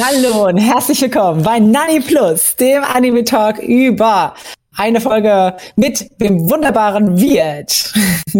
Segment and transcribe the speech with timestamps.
[0.00, 4.34] Hallo und herzlich willkommen bei Nani Plus, dem Anime Talk über
[4.76, 7.92] eine Folge mit dem wunderbaren Viet.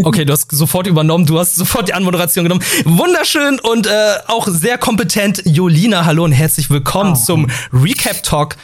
[0.04, 2.62] Okay, du hast sofort übernommen, du hast sofort die Anmoderation genommen.
[2.84, 3.90] Wunderschön und äh,
[4.28, 6.04] auch sehr kompetent, Jolina.
[6.04, 7.20] Hallo und herzlich willkommen oh.
[7.20, 8.56] zum Recap Talk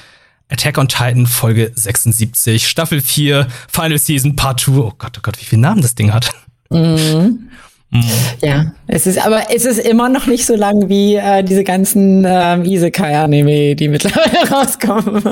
[0.48, 4.72] Attack on Titan Folge 76, Staffel 4, Final Season Part 2.
[4.72, 6.30] Oh Gott, oh Gott, wie viel Namen das Ding hat.
[6.70, 7.50] Mhm.
[7.94, 8.02] Mhm.
[8.42, 12.24] Ja, es ist, aber es ist immer noch nicht so lang wie äh, diese ganzen
[12.26, 15.22] ähm, Isekai-Anime, die mittlerweile rauskommen.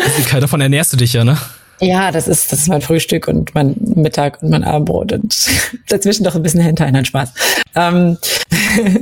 [0.00, 1.36] Isekai, davon ernährst du dich ja, ne?
[1.80, 5.36] Ja, das ist, das ist mein Frühstück und mein Mittag und mein Abendbrot und
[5.88, 7.30] dazwischen doch ein bisschen Hentai, nein, Spaß.
[7.74, 8.16] Ähm,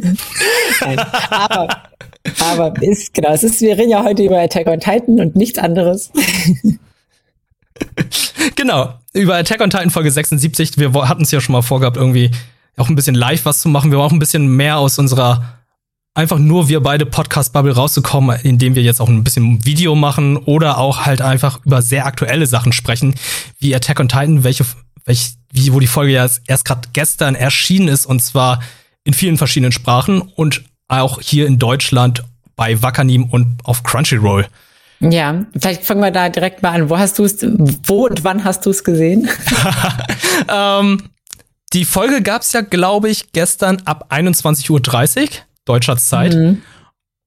[0.81, 0.99] nein,
[1.31, 1.69] aber,
[2.41, 5.61] aber ist, genau, es ist, wir reden ja heute über Attack on Titan und nichts
[5.61, 6.11] anderes.
[8.57, 10.77] genau, über Attack on Titan Folge 76.
[10.77, 12.33] Wir hatten es ja schon mal vorgehabt, irgendwie
[12.77, 13.91] auch ein bisschen live was zu machen.
[13.91, 15.57] Wir wollen auch ein bisschen mehr aus unserer
[16.15, 20.79] einfach nur wir beide Podcast-Bubble rauszukommen, indem wir jetzt auch ein bisschen Video machen oder
[20.79, 23.15] auch halt einfach über sehr aktuelle Sachen sprechen,
[23.59, 24.65] wie Attack on Titan, welche,
[25.05, 28.61] welche wie, wo die Folge ja erst gerade gestern erschienen ist und zwar
[29.05, 32.25] in vielen verschiedenen Sprachen und auch hier in Deutschland
[32.57, 34.47] bei Wakanim und auf Crunchyroll.
[35.01, 36.89] Ja, vielleicht fangen wir da direkt mal an.
[36.89, 39.29] Wo hast du es, wo und wann hast du es gesehen?
[40.49, 41.03] ähm,
[41.73, 45.29] die Folge gab es ja, glaube ich, gestern ab 21.30 Uhr
[45.65, 46.35] deutscher Zeit.
[46.35, 46.63] Mhm.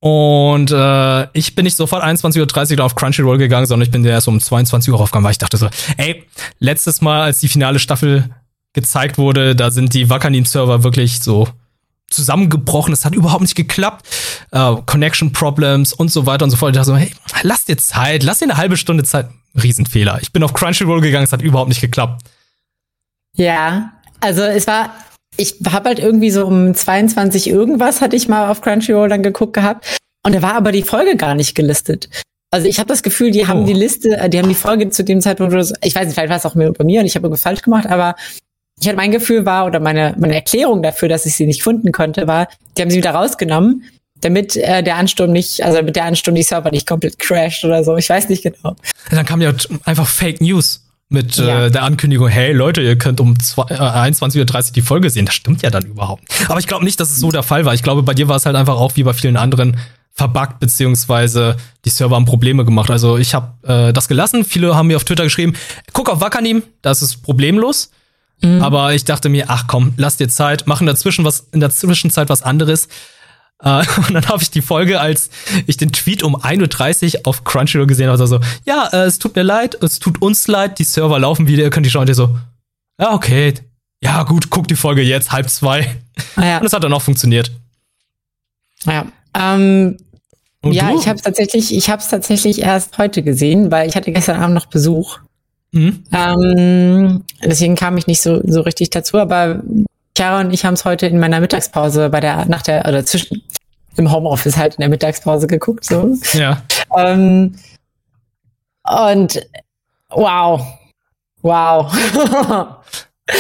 [0.02, 4.30] Und äh, ich bin nicht sofort 21.30 Uhr auf Crunchyroll gegangen, sondern ich bin erst
[4.30, 6.24] um 22 Uhr aufgegangen, weil ich dachte so, ey,
[6.60, 8.30] letztes Mal, als die finale Staffel
[8.74, 11.50] gezeigt wurde, da sind die Wakanin-Server wirklich so
[12.10, 12.94] zusammengebrochen.
[12.94, 14.08] Es hat überhaupt nicht geklappt.
[14.56, 16.72] Uh, Connection Problems und so weiter und so fort.
[16.72, 17.12] Ich dachte so, hey,
[17.44, 19.30] lass dir Zeit, lass dir eine halbe Stunde Zeit.
[19.62, 20.20] Riesenfehler.
[20.22, 22.24] Ich bin auf Crunchyroll gegangen, es hat überhaupt nicht geklappt.
[23.36, 24.94] Ja, also es war,
[25.38, 29.54] ich habe halt irgendwie so um 22 irgendwas hatte ich mal auf Crunchyroll dann geguckt
[29.54, 32.10] gehabt und da war aber die Folge gar nicht gelistet.
[32.52, 33.48] Also ich habe das Gefühl, die oh.
[33.48, 36.30] haben die Liste, äh, die haben die Folge zu dem Zeitpunkt, ich weiß nicht, vielleicht
[36.30, 38.16] war es auch mir bei mir und ich habe irgendwie falsch gemacht, aber
[38.82, 41.92] ich hatte mein Gefühl war oder meine meine Erklärung dafür, dass ich sie nicht finden
[41.92, 42.48] konnte, war,
[42.78, 43.84] die haben sie wieder rausgenommen,
[44.22, 47.84] damit äh, der Ansturm nicht, also damit der Ansturm die Server nicht komplett crasht oder
[47.84, 47.96] so.
[47.98, 48.76] Ich weiß nicht genau.
[49.12, 49.54] Dann kam ja
[49.86, 51.66] einfach Fake News mit ja.
[51.66, 53.76] äh, der Ankündigung, hey Leute, ihr könnt um zwei, äh,
[54.12, 55.26] 21.30 Uhr die Folge sehen.
[55.26, 56.24] Das stimmt ja dann überhaupt.
[56.48, 57.74] Aber ich glaube nicht, dass es so der Fall war.
[57.74, 59.78] Ich glaube, bei dir war es halt einfach auch wie bei vielen anderen
[60.12, 61.56] verbuggt, beziehungsweise
[61.86, 62.92] die Server haben Probleme gemacht.
[62.92, 64.46] Also ich habe äh, das gelassen.
[64.46, 65.54] Viele haben mir auf Twitter geschrieben,
[65.94, 67.90] guck auf Wakanim, das ist problemlos.
[68.42, 68.62] Mhm.
[68.62, 72.30] Aber ich dachte mir, ach komm, lass dir Zeit, machen dazwischen was, in der Zwischenzeit
[72.30, 72.88] was anderes.
[73.64, 75.30] Uh, und dann habe ich die Folge, als
[75.68, 79.36] ich den Tweet um 1.30 Uhr auf Crunchyroll gesehen habe, so, ja, äh, es tut
[79.36, 82.04] mir leid, es tut uns leid, die Server laufen wieder, ihr könnt die schauen.
[82.04, 82.38] Und ich so,
[83.00, 83.54] ja, okay,
[84.02, 85.98] ja gut, guck die Folge jetzt, halb zwei.
[86.36, 86.58] Ah, ja.
[86.60, 87.52] Und es hat dann auch funktioniert.
[88.86, 89.06] Ja,
[89.38, 89.98] ähm,
[90.64, 91.00] ja, du?
[91.00, 94.42] ich habe es tatsächlich, ich habe es tatsächlich erst heute gesehen, weil ich hatte gestern
[94.42, 95.20] Abend noch Besuch.
[95.72, 96.04] Mhm.
[96.12, 99.62] Ähm, deswegen kam ich nicht so so richtig dazu, aber
[100.20, 103.42] Chiara und ich haben es heute in meiner Mittagspause bei der, nach der, oder zwischen,
[103.96, 106.14] im Homeoffice halt in der Mittagspause geguckt, so.
[106.34, 106.62] Ja.
[106.98, 107.56] Ähm,
[108.84, 109.48] und
[110.10, 110.62] wow.
[111.42, 111.94] Wow.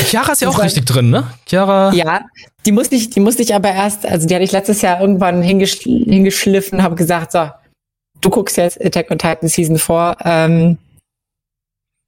[0.06, 1.28] Chiara ist ja auch richtig drin, ne?
[1.46, 1.92] Chiara.
[1.92, 2.22] Ja,
[2.66, 5.42] die musste ich, die musste ich aber erst, also die hatte ich letztes Jahr irgendwann
[5.42, 7.50] hingeschl hingeschliffen, habe gesagt, so,
[8.22, 10.78] du guckst jetzt Attack on Titan Season 4, ähm,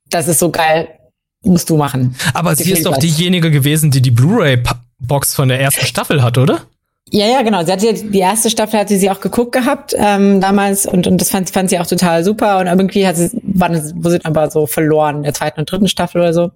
[0.09, 0.97] das ist so geil,
[1.43, 2.15] musst du machen.
[2.33, 6.61] Aber sie ist doch diejenige gewesen, die die Blu-ray-Box von der ersten Staffel hat, oder?
[7.09, 7.63] Ja, ja, genau.
[7.65, 11.19] Sie hat ja, die erste Staffel hatte sie auch geguckt gehabt ähm, damals und, und
[11.19, 14.49] das fand, fand sie auch total super und irgendwie hat sie, waren, wo sind aber
[14.49, 16.51] so verloren in der zweiten und dritten Staffel oder so.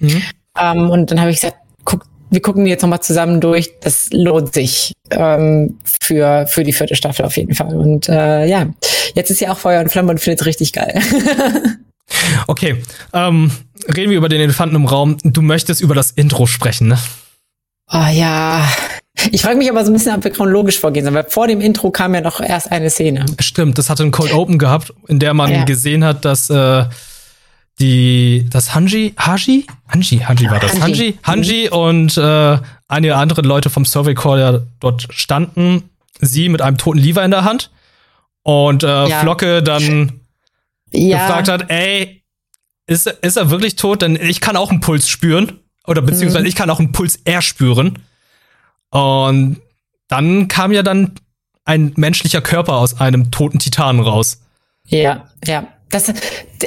[0.00, 0.22] Mhm.
[0.58, 3.78] Ähm, und dann habe ich gesagt, guck, wir gucken die jetzt nochmal zusammen durch.
[3.80, 7.76] Das lohnt sich ähm, für, für die vierte Staffel auf jeden Fall.
[7.76, 8.66] Und äh, ja,
[9.14, 11.00] jetzt ist sie auch Feuer und Flamme und findet es richtig geil.
[12.46, 12.82] Okay,
[13.12, 13.50] ähm,
[13.88, 15.16] reden wir über den Elefanten im Raum.
[15.22, 16.98] Du möchtest über das Intro sprechen, ne?
[17.92, 18.68] Oh ja.
[19.30, 21.60] Ich frage mich aber so ein bisschen, ob wir chronologisch vorgehen sollen, weil vor dem
[21.60, 23.26] Intro kam ja noch erst eine Szene.
[23.40, 25.64] Stimmt, das hatte ein Cold Open gehabt, in der man ja.
[25.64, 26.84] gesehen hat, dass äh,
[27.80, 29.66] die das Hanji, Haji?
[29.88, 30.80] Hanji, Hanji war das.
[30.80, 32.58] Hanji, Hanji, Hanji und äh,
[32.88, 35.90] einige andere Leute vom Survey Call ja dort standen.
[36.20, 37.70] Sie mit einem toten Lever in der Hand.
[38.42, 39.20] Und äh, ja.
[39.20, 40.19] Flocke dann
[40.92, 41.26] ja.
[41.26, 42.22] gefragt hat, ey,
[42.86, 44.02] ist, ist er wirklich tot?
[44.02, 45.60] Denn ich kann auch einen Puls spüren.
[45.86, 46.48] Oder beziehungsweise mhm.
[46.48, 47.98] ich kann auch einen Puls erspüren.
[48.90, 49.60] Und
[50.08, 51.14] dann kam ja dann
[51.64, 54.40] ein menschlicher Körper aus einem toten Titanen raus.
[54.86, 55.68] Ja, ja.
[55.90, 56.12] Das,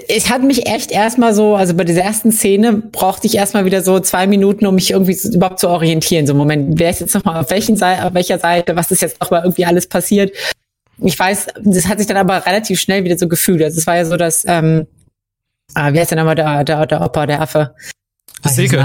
[0.09, 3.81] es hat mich echt erstmal so, also bei dieser ersten Szene brauchte ich erstmal wieder
[3.81, 6.27] so zwei Minuten, um mich irgendwie überhaupt zu orientieren.
[6.27, 9.21] So, Moment, wer ist jetzt nochmal auf welchen Seite, auf welcher Seite, was ist jetzt
[9.21, 10.33] nochmal irgendwie alles passiert?
[11.03, 13.61] Ich weiß, das hat sich dann aber relativ schnell wieder so gefühlt.
[13.63, 14.88] Also es war ja so, dass, ähm,
[15.73, 17.75] ah, wie heißt der nochmal, der, der, der Opa, der Affe?
[18.45, 18.77] Seke.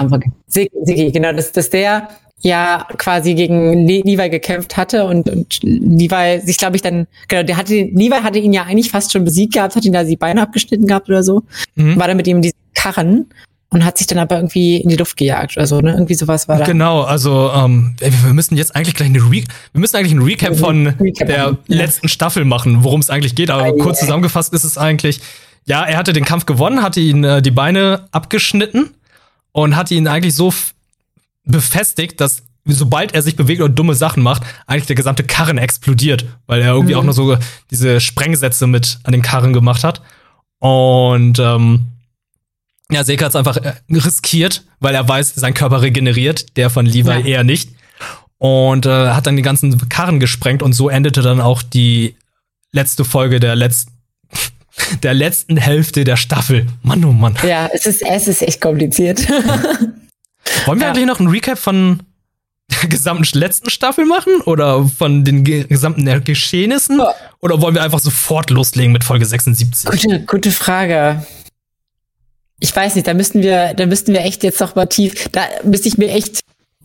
[0.47, 2.09] Seke, Seke, genau, dass, dass der
[2.41, 7.57] ja quasi gegen Levi gekämpft hatte und, und Levi sich, glaube ich, dann, genau, der
[7.57, 10.43] hatte, Levi hatte ihn ja eigentlich fast schon besiegt gehabt, hat ihn da die Beine
[10.43, 11.43] abgeschnitten gehabt oder so,
[11.75, 11.99] mhm.
[11.99, 13.27] war dann mit ihm in diesen Karren
[13.71, 15.93] und hat sich dann aber irgendwie in die Luft gejagt oder so, ne?
[15.93, 16.65] Irgendwie sowas war da.
[16.65, 19.43] Genau, also ähm, wir müssen jetzt eigentlich gleich eine Re
[19.73, 21.59] wir müssen eigentlich ein Recap von Recap der machen.
[21.67, 23.51] letzten Staffel machen, worum es eigentlich geht.
[23.51, 25.21] Aber Ei, kurz zusammengefasst ist es eigentlich,
[25.67, 28.95] ja, er hatte den Kampf gewonnen, hatte ihn äh, die Beine abgeschnitten
[29.53, 30.53] und hatte ihn eigentlich so
[31.45, 36.27] befestigt, dass sobald er sich bewegt und dumme Sachen macht, eigentlich der gesamte Karren explodiert,
[36.47, 37.01] weil er irgendwie mhm.
[37.01, 37.37] auch noch so
[37.71, 40.03] diese Sprengsätze mit an den Karren gemacht hat.
[40.59, 41.87] Und ähm,
[42.91, 46.87] ja, Seka hat es einfach äh, riskiert, weil er weiß, sein Körper regeneriert, der von
[46.87, 47.21] Levi ja.
[47.21, 47.71] eher nicht.
[48.39, 52.17] Und äh, hat dann die ganzen Karren gesprengt und so endete dann auch die
[52.73, 53.93] letzte Folge der letzten
[55.03, 56.67] der letzten Hälfte der Staffel.
[56.83, 57.37] Mann, oh Mann.
[57.43, 59.29] Ja, es ist, es ist echt kompliziert.
[60.67, 60.93] Wollen wir ja.
[60.93, 62.03] eigentlich noch ein Recap von
[62.71, 64.41] der gesamten letzten Staffel machen?
[64.43, 67.01] Oder von den gesamten Geschehnissen?
[67.41, 69.91] Oder wollen wir einfach sofort loslegen mit Folge 76?
[69.91, 71.27] Gute, gute Frage.
[72.61, 75.43] Ich weiß nicht, da müssten wir, da müssten wir echt jetzt noch mal tief, da
[75.65, 76.41] müsste ich mir echt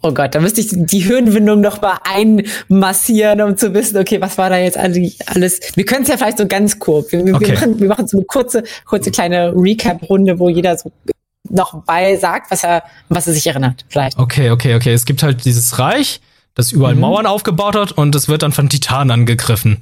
[0.05, 4.37] Oh Gott, da müsste ich die Hirnwindung noch mal einmassieren, um zu wissen, okay, was
[4.37, 5.61] war da jetzt alles?
[5.75, 7.13] Wir können es ja vielleicht so ganz kurz.
[7.13, 7.47] Wir, okay.
[7.47, 10.91] wir, machen, wir machen so eine kurze, kurze kleine Recap-Runde, wo jeder so
[11.49, 14.19] noch bei sagt, was er, was er sich erinnert, vielleicht.
[14.19, 14.91] Okay, okay, okay.
[14.91, 16.19] Es gibt halt dieses Reich,
[16.53, 17.01] das überall mhm.
[17.01, 19.77] Mauern aufgebaut hat und es wird dann von Titanen angegriffen.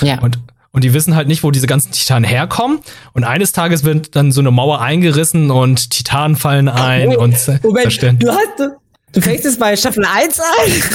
[0.00, 0.20] Ja.
[0.20, 0.38] Und
[0.76, 2.80] und die wissen halt nicht, wo diese ganzen Titanen herkommen.
[3.14, 7.62] Und eines Tages wird dann so eine Mauer eingerissen und Titanen fallen ein Moment, und
[7.64, 8.18] Moment, zerstören.
[8.18, 8.76] Du hast,
[9.12, 10.46] Du fängst jetzt bei Staffel 1 an?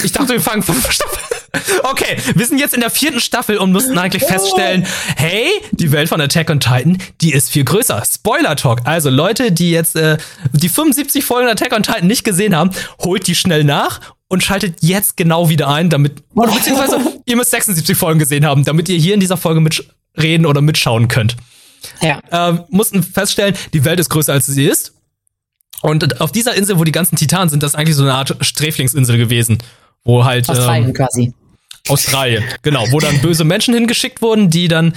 [0.03, 1.17] Ich dachte, wir fangen von Staffel.
[1.83, 4.85] Okay, wir sind jetzt in der vierten Staffel und mussten eigentlich feststellen,
[5.17, 8.03] hey, die Welt von Attack on Titan, die ist viel größer.
[8.05, 8.81] Spoiler Talk.
[8.85, 10.17] Also Leute, die jetzt äh,
[10.53, 12.69] die 75 Folgen Attack on Titan nicht gesehen haben,
[13.03, 13.99] holt die schnell nach
[14.31, 18.63] und schaltet jetzt genau wieder ein, damit oder beziehungsweise ihr müsst 76 Folgen gesehen haben,
[18.63, 21.35] damit ihr hier in dieser Folge mitreden oder mitschauen könnt.
[21.99, 22.21] Ja.
[22.31, 24.93] Äh, mussten feststellen, die Welt ist größer als sie ist.
[25.81, 28.37] Und auf dieser Insel, wo die ganzen Titanen sind, das ist eigentlich so eine Art
[28.39, 29.57] Sträflingsinsel gewesen.
[30.05, 30.47] Wo halt.
[30.47, 31.33] Australien ähm, quasi.
[31.89, 32.85] Australien, genau.
[32.91, 34.93] Wo dann böse Menschen hingeschickt wurden, die dann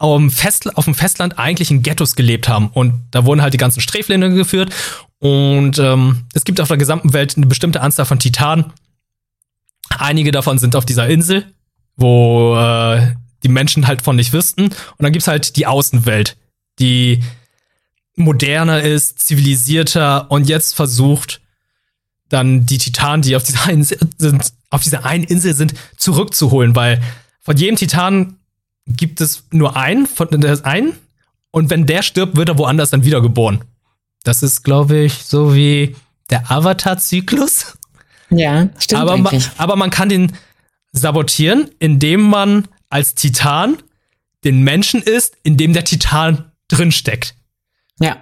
[0.00, 2.68] auf dem, Fest, auf dem Festland eigentlich in Ghettos gelebt haben.
[2.68, 4.72] Und da wurden halt die ganzen Sträflinge geführt.
[5.18, 8.72] Und ähm, es gibt auf der gesamten Welt eine bestimmte Anzahl von Titanen.
[9.90, 11.52] Einige davon sind auf dieser Insel,
[11.96, 14.64] wo äh, die Menschen halt von nicht wüssten.
[14.64, 16.38] Und dann gibt's halt die Außenwelt,
[16.78, 17.22] die
[18.16, 21.42] moderner ist, zivilisierter und jetzt versucht
[22.30, 27.02] dann die Titanen, die auf dieser einen sind, auf dieser einen Insel sind, zurückzuholen, weil
[27.40, 28.36] von jedem Titan
[28.86, 30.94] gibt es nur einen, von der einen
[31.50, 33.64] und wenn der stirbt, wird er woanders dann wiedergeboren.
[34.24, 35.96] Das ist, glaube ich, so wie
[36.30, 37.78] der Avatar-Zyklus.
[38.30, 39.00] Ja, stimmt.
[39.00, 39.46] Aber, eigentlich.
[39.46, 40.32] Ma aber man kann den
[40.92, 43.78] sabotieren, indem man als Titan
[44.44, 47.34] den Menschen ist, in dem der Titan drinsteckt.
[47.98, 48.16] Ja.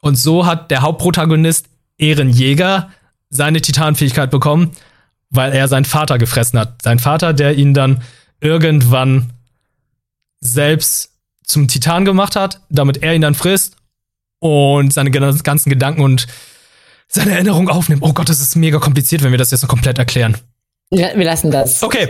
[0.00, 1.66] Und so hat der Hauptprotagonist
[1.98, 2.90] Ehrenjäger
[3.30, 4.72] seine Titanfähigkeit bekommen,
[5.30, 6.82] weil er seinen Vater gefressen hat.
[6.82, 8.02] Sein Vater, der ihn dann
[8.40, 9.32] irgendwann
[10.40, 11.10] selbst
[11.44, 13.76] zum Titan gemacht hat, damit er ihn dann frisst
[14.40, 16.26] und seine ganzen Gedanken und
[17.08, 18.02] seine Erinnerung aufnimmt.
[18.02, 20.36] Oh Gott, das ist mega kompliziert, wenn wir das jetzt noch komplett erklären.
[20.90, 21.82] Ja, wir lassen das.
[21.82, 22.08] Okay.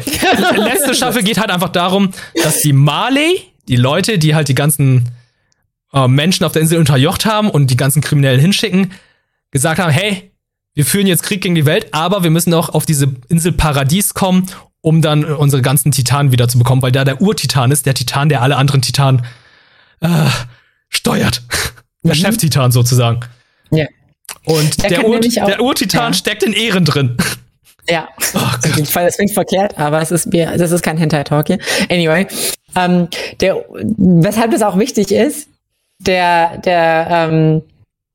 [0.56, 5.10] Letzte Staffel geht halt einfach darum, dass die Marley, die Leute, die halt die ganzen
[5.92, 8.92] äh, Menschen auf der Insel unterjocht haben und die ganzen Kriminellen hinschicken,
[9.50, 10.30] gesagt haben, hey,
[10.74, 14.12] wir führen jetzt Krieg gegen die Welt, aber wir müssen auch auf diese Insel Paradies
[14.12, 14.46] kommen,
[14.86, 18.28] um dann unsere ganzen Titanen wieder zu bekommen, weil da der Urtitan ist, der Titan,
[18.28, 19.26] der alle anderen Titanen
[20.00, 20.08] äh,
[20.88, 21.42] steuert.
[22.02, 22.10] Mhm.
[22.10, 23.20] Der Cheftitan sozusagen.
[23.70, 23.86] Ja.
[24.44, 26.16] Und der, der, Ur der Urtitan ja.
[26.16, 27.16] steckt in Ehren drin.
[27.88, 28.96] Ja, oh Gott.
[28.96, 31.58] das klingt verkehrt, aber es ist mir, das ist kein Hentai-Talk hier.
[31.88, 32.26] Anyway,
[32.76, 33.08] ähm,
[33.40, 33.64] der,
[33.96, 35.48] weshalb das auch wichtig ist,
[35.98, 37.62] der, der ähm,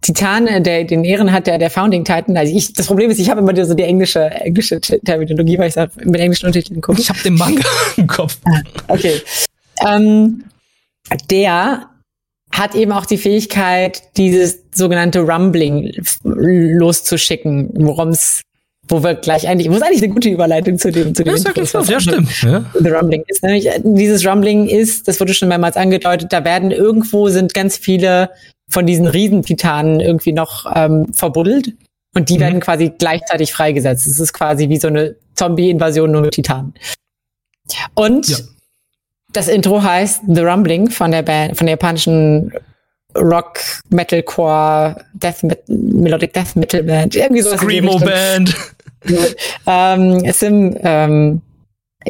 [0.01, 2.35] Titan, der den Ehren hat, der, der Founding Titan.
[2.35, 5.75] Also ich, das Problem ist, ich habe immer so die englische, englische Terminologie, weil ich
[5.75, 6.99] sag, mit englischen Untertiteln gucke.
[6.99, 7.63] Ich habe den Manga
[7.97, 8.37] im Kopf.
[8.45, 9.21] Ah, okay.
[9.87, 10.43] Ähm,
[11.29, 11.87] der
[12.51, 15.93] hat eben auch die Fähigkeit, dieses sogenannte Rumbling
[16.23, 18.41] loszuschicken, worum es
[18.87, 21.47] wo wir gleich eigentlich, wo ist eigentlich eine gute Überleitung zu dem, zu dem ja,
[21.47, 22.41] Intros, ja, stimmt.
[22.41, 22.65] Ja.
[22.77, 27.29] The Rumbling ist nämlich, dieses Rumbling ist, das wurde schon mehrmals angedeutet, da werden irgendwo
[27.29, 28.29] sind ganz viele
[28.71, 31.73] von diesen Riesentitanen irgendwie noch ähm, verbuddelt
[32.15, 32.41] und die mhm.
[32.41, 34.07] werden quasi gleichzeitig freigesetzt.
[34.07, 36.73] Es ist quasi wie so eine Zombie-Invasion nur mit Titanen.
[37.93, 38.37] Und ja.
[39.33, 42.51] Das Intro heißt The Rumbling von der Band, von der japanischen
[43.15, 43.59] Rock,
[43.89, 47.59] Metalcore, Death, Melodic Death Metal Band, irgendwie sowas.
[47.59, 48.55] Screamo Band.
[49.67, 51.41] ähm, Sim ähm,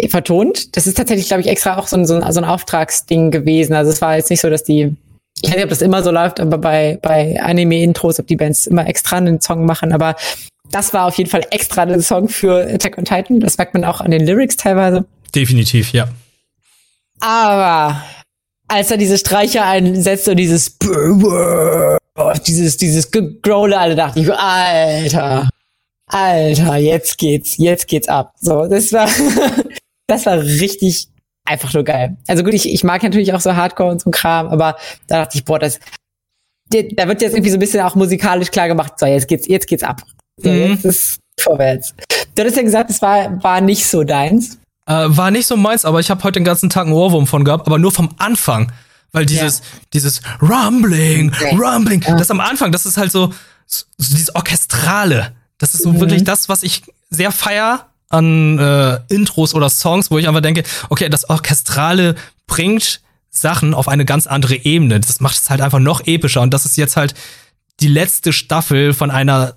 [0.09, 0.75] vertont.
[0.75, 3.73] Das ist tatsächlich, glaube ich, extra auch so ein, so, ein, so ein Auftragsding gewesen.
[3.73, 4.95] Also es war jetzt nicht so, dass die,
[5.41, 8.67] ich weiß nicht, ob das immer so läuft, aber bei, bei Anime-Intros, ob die Bands
[8.67, 10.15] immer extra einen Song machen, aber
[10.71, 13.39] das war auf jeden Fall extra ein Song für Attack on Titan.
[13.39, 15.05] Das merkt man auch an den Lyrics teilweise.
[15.35, 16.07] Definitiv, ja.
[17.19, 18.03] Aber
[18.67, 20.77] als er diese Streicher einsetzt und dieses
[22.47, 25.49] dieses dieses Growle, alle dachte ich, Alter,
[26.07, 28.33] Alter, jetzt geht's, jetzt geht's ab.
[28.39, 29.09] So, das war
[30.07, 31.10] das war richtig
[31.51, 32.17] einfach nur geil.
[32.27, 34.77] Also gut, ich, ich mag natürlich auch so Hardcore und so Kram, aber
[35.07, 35.79] da dachte ich, boah, das
[36.71, 39.67] da wird jetzt irgendwie so ein bisschen auch musikalisch klar gemacht, so jetzt geht's jetzt
[39.67, 40.03] geht's ab.
[40.37, 40.71] So, mhm.
[40.71, 41.93] jetzt ist vorwärts.
[42.33, 44.57] Du hattest ja gesagt, es war war nicht so deins.
[44.87, 47.43] Äh, war nicht so meins, aber ich habe heute den ganzen Tag einen Ohrwurm von
[47.43, 48.71] gehabt, aber nur vom Anfang.
[49.11, 49.65] Weil dieses, ja.
[49.93, 51.55] dieses Rumbling, okay.
[51.55, 52.15] Rumbling, ja.
[52.15, 53.33] das am Anfang, das ist halt so,
[53.67, 55.33] so dieses Orchestrale.
[55.57, 55.99] Das ist so mhm.
[55.99, 60.63] wirklich das, was ich sehr feier an äh, Intros oder Songs, wo ich einfach denke,
[60.89, 62.15] okay, das Orchestrale
[62.47, 64.99] bringt Sachen auf eine ganz andere Ebene.
[64.99, 66.41] Das macht es halt einfach noch epischer.
[66.41, 67.13] Und das ist jetzt halt
[67.79, 69.55] die letzte Staffel von einer,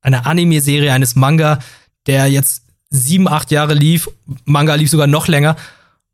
[0.00, 1.58] einer Anime-Serie, eines Manga,
[2.06, 4.08] der jetzt sieben, acht Jahre lief,
[4.44, 5.56] Manga lief sogar noch länger,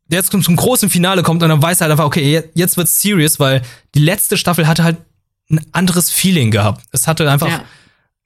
[0.07, 2.77] der jetzt zum, zum großen Finale kommt und dann weiß er halt einfach, okay, jetzt
[2.77, 3.61] wird's serious, weil
[3.93, 4.97] die letzte Staffel hatte halt
[5.49, 6.83] ein anderes Feeling gehabt.
[6.91, 7.63] Es hatte einfach ja.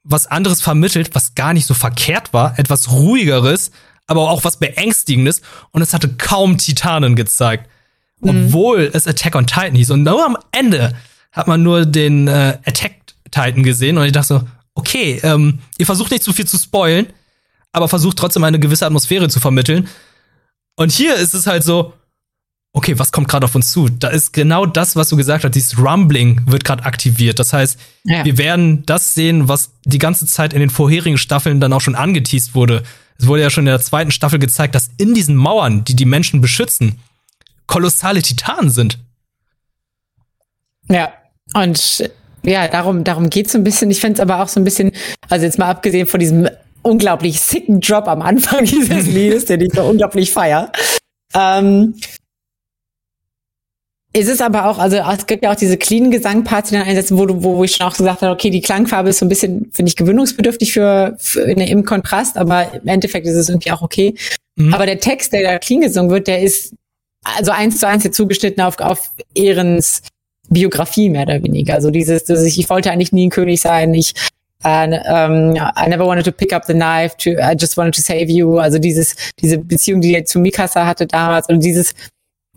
[0.02, 3.70] Was anderes vermittelt, was gar nicht so verkehrt war, etwas ruhigeres,
[4.06, 5.42] aber auch was beängstigendes
[5.72, 7.68] und es hatte kaum Titanen gezeigt.
[8.20, 8.46] Mhm.
[8.46, 10.94] Obwohl es Attack on Titan hieß und nur am Ende
[11.32, 12.94] hat man nur den äh, Attack
[13.30, 17.06] Titan gesehen und ich dachte so, okay, ähm, ihr versucht nicht zu viel zu spoilen,
[17.72, 19.88] aber versucht trotzdem eine gewisse Atmosphäre zu vermitteln.
[20.76, 21.92] Und hier ist es halt so,
[22.72, 23.88] okay, was kommt gerade auf uns zu?
[23.88, 27.38] Da ist genau das, was du gesagt hast, dieses Rumbling wird gerade aktiviert.
[27.38, 28.24] Das heißt, ja.
[28.24, 31.94] wir werden das sehen, was die ganze Zeit in den vorherigen Staffeln dann auch schon
[31.94, 32.82] angeteased wurde.
[33.18, 36.04] Es wurde ja schon in der zweiten Staffel gezeigt, dass in diesen Mauern, die die
[36.04, 37.00] Menschen beschützen,
[37.66, 38.98] kolossale Titanen sind.
[40.88, 41.12] Ja,
[41.54, 42.10] und
[42.42, 43.90] ja, darum, darum geht's so ein bisschen.
[43.90, 44.92] Ich fände es aber auch so ein bisschen,
[45.28, 46.48] also jetzt mal abgesehen von diesem
[46.82, 50.72] unglaublich sicken Drop am Anfang dieses Liedes, den ich so unglaublich feier.
[51.34, 51.94] Ähm,
[54.12, 57.16] ist es aber auch, also es gibt ja auch diese clean Gesangparts, die dann einsetzen,
[57.16, 59.70] wo, du, wo, ich schon auch gesagt habe, okay, die Klangfarbe ist so ein bisschen,
[59.72, 63.82] finde ich, gewöhnungsbedürftig für, für in, im Kontrast, aber im Endeffekt ist es irgendwie auch
[63.82, 64.14] okay.
[64.56, 64.74] Mhm.
[64.74, 66.74] Aber der Text, der da clean gesungen wird, der ist
[67.22, 70.02] also eins zu eins hier zugeschnitten auf, auf Ehrens
[70.48, 71.74] Biografie mehr oder weniger.
[71.74, 74.14] Also dieses, dass ich, ich wollte eigentlich nie ein König sein, ich
[74.62, 77.16] And, um, I never wanted to pick up the knife.
[77.20, 78.58] To, I just wanted to save you.
[78.58, 81.94] Also dieses, diese Beziehung, die er zu Mikasa hatte damals und dieses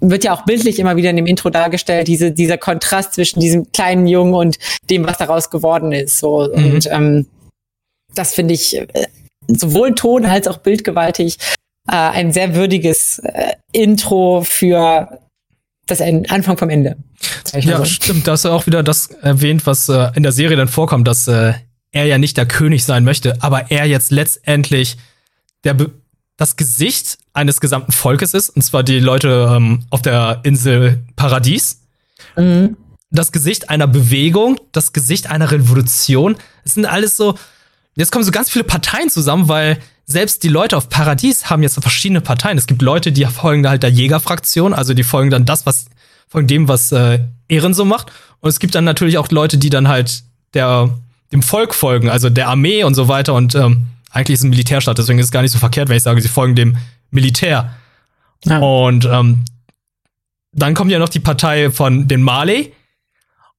[0.09, 2.07] wird ja auch bildlich immer wieder in dem Intro dargestellt.
[2.07, 4.57] Diese, dieser Kontrast zwischen diesem kleinen Jungen und
[4.89, 6.19] dem, was daraus geworden ist.
[6.19, 6.65] So mhm.
[6.65, 7.25] und ähm,
[8.13, 8.87] das finde ich äh,
[9.47, 11.37] sowohl Ton als auch bildgewaltig
[11.87, 15.19] äh, ein sehr würdiges äh, Intro für
[15.85, 16.97] das Anfang vom Ende.
[17.53, 17.85] Ja, so.
[17.85, 18.27] stimmt.
[18.27, 21.27] Da hast du auch wieder das erwähnt, was äh, in der Serie dann vorkommt, dass
[21.27, 21.53] äh,
[21.91, 24.97] er ja nicht der König sein möchte, aber er jetzt letztendlich
[25.63, 25.75] der
[26.37, 31.81] das Gesicht eines gesamten Volkes ist, und zwar die Leute ähm, auf der Insel Paradies.
[32.35, 32.77] Mhm.
[33.11, 36.35] Das Gesicht einer Bewegung, das Gesicht einer Revolution.
[36.63, 37.37] Es sind alles so,
[37.95, 41.79] jetzt kommen so ganz viele Parteien zusammen, weil selbst die Leute auf Paradies haben jetzt
[41.79, 42.57] verschiedene Parteien.
[42.57, 45.85] Es gibt Leute, die folgen halt der Jägerfraktion, also die folgen dann das, was
[46.27, 48.11] folgen dem, was äh, Ehren so macht.
[48.39, 50.23] Und es gibt dann natürlich auch Leute, die dann halt
[50.55, 50.89] der
[51.33, 53.33] dem Volk folgen, also der Armee und so weiter.
[53.33, 55.97] Und ähm, eigentlich ist es ein Militärstaat, deswegen ist es gar nicht so verkehrt, wenn
[55.97, 56.77] ich sage, sie folgen dem
[57.11, 57.73] Militär.
[58.45, 58.59] Ja.
[58.59, 59.43] Und ähm,
[60.51, 62.73] dann kommt ja noch die Partei von den Mali.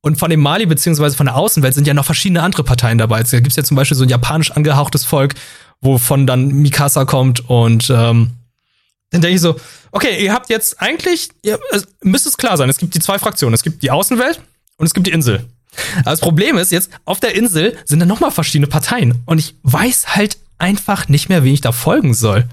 [0.00, 3.22] Und von dem Mali beziehungsweise von der Außenwelt sind ja noch verschiedene andere Parteien dabei.
[3.22, 5.34] Da gibt's ja zum Beispiel so ein japanisch angehauchtes Volk,
[5.80, 8.32] wovon dann Mikasa kommt und ähm,
[9.10, 9.56] dann denke ich so,
[9.92, 13.18] okay, ihr habt jetzt eigentlich, ihr, es müsste es klar sein, es gibt die zwei
[13.18, 13.54] Fraktionen.
[13.54, 14.40] Es gibt die Außenwelt
[14.76, 15.46] und es gibt die Insel.
[16.00, 19.22] Aber das Problem ist jetzt, auf der Insel sind dann nochmal verschiedene Parteien.
[19.24, 22.44] Und ich weiß halt einfach nicht mehr, wen ich da folgen soll.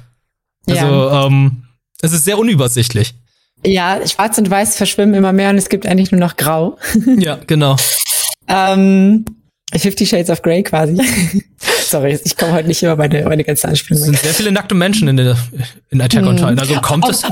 [0.68, 1.26] Also, ja.
[1.28, 1.64] ähm,
[2.02, 3.16] es ist sehr unübersichtlich.
[3.64, 6.78] Ja, schwarz und weiß verschwimmen immer mehr und es gibt eigentlich nur noch grau.
[7.18, 7.76] ja, genau.
[8.48, 9.26] ähm,
[9.74, 10.98] Fifty Shades of Grey quasi.
[11.60, 14.02] Sorry, ich komme heute nicht über meine, meine ganze Anspielung.
[14.02, 15.38] Es sind sehr viele nackte Menschen in, der,
[15.90, 16.38] in Attack on mhm.
[16.38, 16.60] Titan.
[16.60, 17.24] Also kommt es.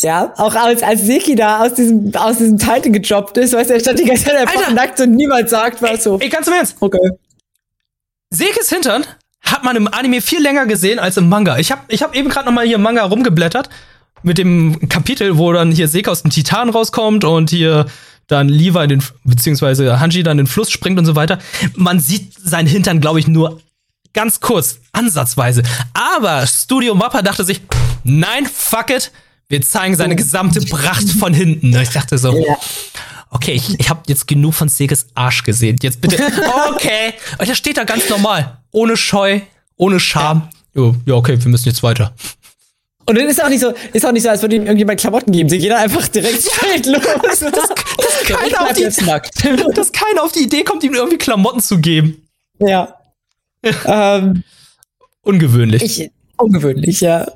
[0.00, 3.74] Ja, auch als, als Seki da aus diesem, aus diesem Titan gejobbt ist, weißt du,
[3.74, 6.18] er stand die ganze Zeit einfach nackt und niemand sagt was so.
[6.18, 6.76] Ey, ganz im Ernst.
[6.80, 6.98] Okay.
[8.30, 9.04] Sekis Hintern
[9.44, 11.58] hat man im Anime viel länger gesehen als im Manga.
[11.58, 13.68] Ich habe ich hab eben gerade noch mal hier im Manga rumgeblättert
[14.22, 17.86] mit dem Kapitel, wo dann hier Seka aus dem Titan rauskommt und hier
[18.26, 21.38] dann Levi in den, beziehungsweise Hanji dann in den Fluss springt und so weiter.
[21.74, 23.60] Man sieht seinen Hintern, glaube ich, nur
[24.14, 25.62] ganz kurz, ansatzweise.
[25.92, 27.60] Aber Studio Mappa dachte sich,
[28.02, 29.12] nein, fuck it,
[29.48, 31.76] wir zeigen seine gesamte Pracht von hinten.
[31.76, 32.46] Ich dachte so,
[33.34, 35.76] okay, ich, ich habe jetzt genug von Seges Arsch gesehen.
[35.82, 36.16] Jetzt bitte,
[36.72, 37.12] okay.
[37.38, 39.40] Und er steht da ganz normal, ohne Scheu,
[39.76, 40.48] ohne Scham.
[40.74, 42.14] Ja, ja okay, wir müssen jetzt weiter.
[43.06, 45.30] Und dann ist auch nicht so, ist auch nicht so, als würde ihm irgendjemand Klamotten
[45.30, 45.48] geben.
[45.50, 47.02] Sie gehen einfach direkt straight los.
[47.22, 48.84] Dass, dass, dass, keiner auf die,
[49.74, 52.26] dass keiner auf die Idee kommt, ihm irgendwie Klamotten zu geben.
[52.58, 52.94] Ja.
[53.84, 54.42] ähm,
[55.20, 55.82] ungewöhnlich.
[55.82, 57.26] Ich, ungewöhnlich, ja.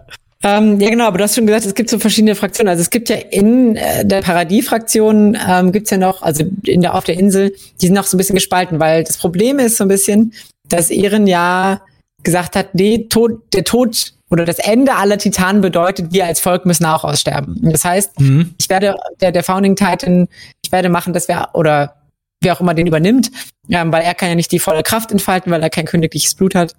[0.43, 2.69] Ähm, ja, genau, aber du hast schon gesagt, es gibt so verschiedene Fraktionen.
[2.69, 6.95] Also es gibt ja in äh, der Paradies-Fraktion ähm, gibt's ja noch, also in der
[6.95, 9.85] auf der Insel, die sind noch so ein bisschen gespalten, weil das Problem ist so
[9.85, 10.33] ein bisschen,
[10.69, 11.83] dass Ehren ja
[12.23, 16.67] gesagt hat, nee, Tod, der Tod oder das Ende aller Titanen bedeutet, wir als Volk
[16.67, 17.59] müssen auch aussterben.
[17.63, 18.55] Das heißt, mhm.
[18.59, 20.29] ich werde der, der Founding Titan,
[20.63, 21.97] ich werde machen, dass wir oder
[22.41, 23.33] wer auch immer den übernimmt,
[23.71, 26.55] ähm, weil er kann ja nicht die volle Kraft entfalten, weil er kein königliches Blut
[26.55, 26.77] hat.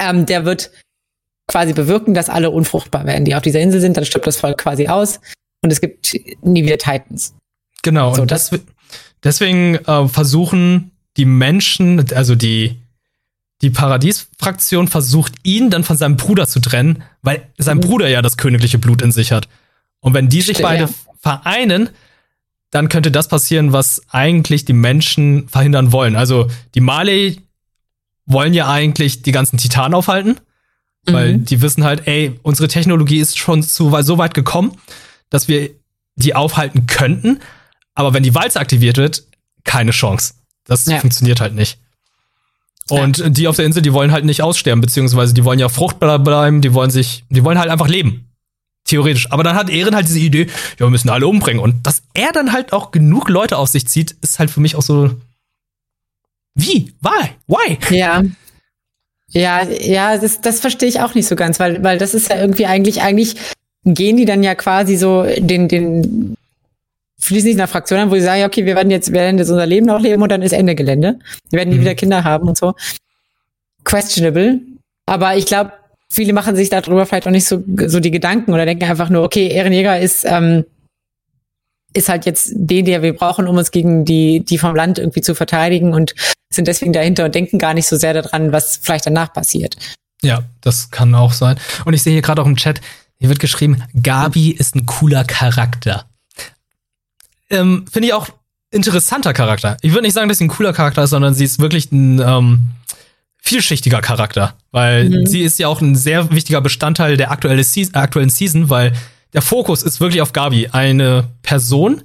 [0.00, 0.70] Ähm, der wird
[1.48, 3.96] quasi bewirken, dass alle unfruchtbar werden, die auf dieser Insel sind.
[3.96, 5.18] Dann stirbt das Volk quasi aus
[5.62, 7.34] und es gibt nie wieder Titans.
[7.82, 8.14] Genau.
[8.14, 8.50] So, und das,
[9.24, 12.78] deswegen äh, versuchen die Menschen, also die
[13.62, 17.82] die Paradies-Fraktion versucht, ihn dann von seinem Bruder zu trennen, weil sein mhm.
[17.82, 19.48] Bruder ja das königliche Blut in sich hat.
[20.00, 20.90] Und wenn die sich beide ja.
[21.20, 21.90] vereinen,
[22.70, 26.14] dann könnte das passieren, was eigentlich die Menschen verhindern wollen.
[26.14, 27.40] Also die Marley
[28.26, 30.38] wollen ja eigentlich die ganzen Titanen aufhalten,
[31.08, 31.14] mhm.
[31.14, 34.72] weil die wissen halt, ey, unsere Technologie ist schon zu, so weit gekommen,
[35.30, 35.70] dass wir
[36.16, 37.40] die aufhalten könnten.
[37.94, 39.24] Aber wenn die Walze aktiviert wird,
[39.64, 40.34] keine Chance.
[40.64, 40.98] Das ja.
[40.98, 41.78] funktioniert halt nicht.
[42.90, 43.28] Und ja.
[43.28, 46.60] die auf der Insel, die wollen halt nicht aussterben, beziehungsweise die wollen ja fruchtbar bleiben,
[46.60, 48.28] die wollen sich, die wollen halt einfach leben.
[48.84, 49.30] Theoretisch.
[49.30, 50.46] Aber dann hat Ehren halt diese Idee,
[50.78, 51.62] ja, wir müssen alle umbringen.
[51.62, 54.76] Und dass er dann halt auch genug Leute auf sich zieht, ist halt für mich
[54.76, 55.10] auch so.
[56.54, 56.94] Wie?
[57.02, 57.30] Why?
[57.46, 57.78] Why?
[57.94, 58.22] Ja.
[59.30, 62.40] Ja, ja, das, das verstehe ich auch nicht so ganz, weil, weil das ist ja
[62.40, 63.36] irgendwie eigentlich, eigentlich
[63.84, 66.34] gehen die dann ja quasi so den, den,
[67.20, 69.50] schließen sich nach Fraktion an, wo sie sagen, okay, wir werden jetzt, wir werden jetzt
[69.50, 71.18] unser Leben noch leben und dann ist Ende Gelände.
[71.50, 71.82] Wir werden nie mhm.
[71.82, 72.74] wieder Kinder haben und so.
[73.84, 74.60] Questionable.
[75.06, 75.72] Aber ich glaube,
[76.08, 79.24] viele machen sich darüber vielleicht auch nicht so, so die Gedanken oder denken einfach nur,
[79.24, 80.64] okay, Ehrenjäger ist, ähm,
[81.98, 85.20] ist halt jetzt den, der wir brauchen, um uns gegen die, die vom Land irgendwie
[85.20, 86.14] zu verteidigen und
[86.50, 89.76] sind deswegen dahinter und denken gar nicht so sehr daran, was vielleicht danach passiert.
[90.22, 91.58] Ja, das kann auch sein.
[91.84, 92.80] Und ich sehe hier gerade auch im Chat,
[93.18, 96.06] hier wird geschrieben, Gabi ist ein cooler Charakter
[97.50, 98.28] ähm, finde ich auch
[98.70, 99.76] interessanter Charakter.
[99.80, 102.20] Ich würde nicht sagen, dass sie ein cooler Charakter ist, sondern sie ist wirklich ein
[102.20, 102.60] ähm,
[103.38, 105.26] vielschichtiger Charakter, weil mhm.
[105.26, 108.92] sie ist ja auch ein sehr wichtiger Bestandteil der aktuelle Se aktuellen Season, weil
[109.32, 112.02] der Fokus ist wirklich auf Gabi, eine Person,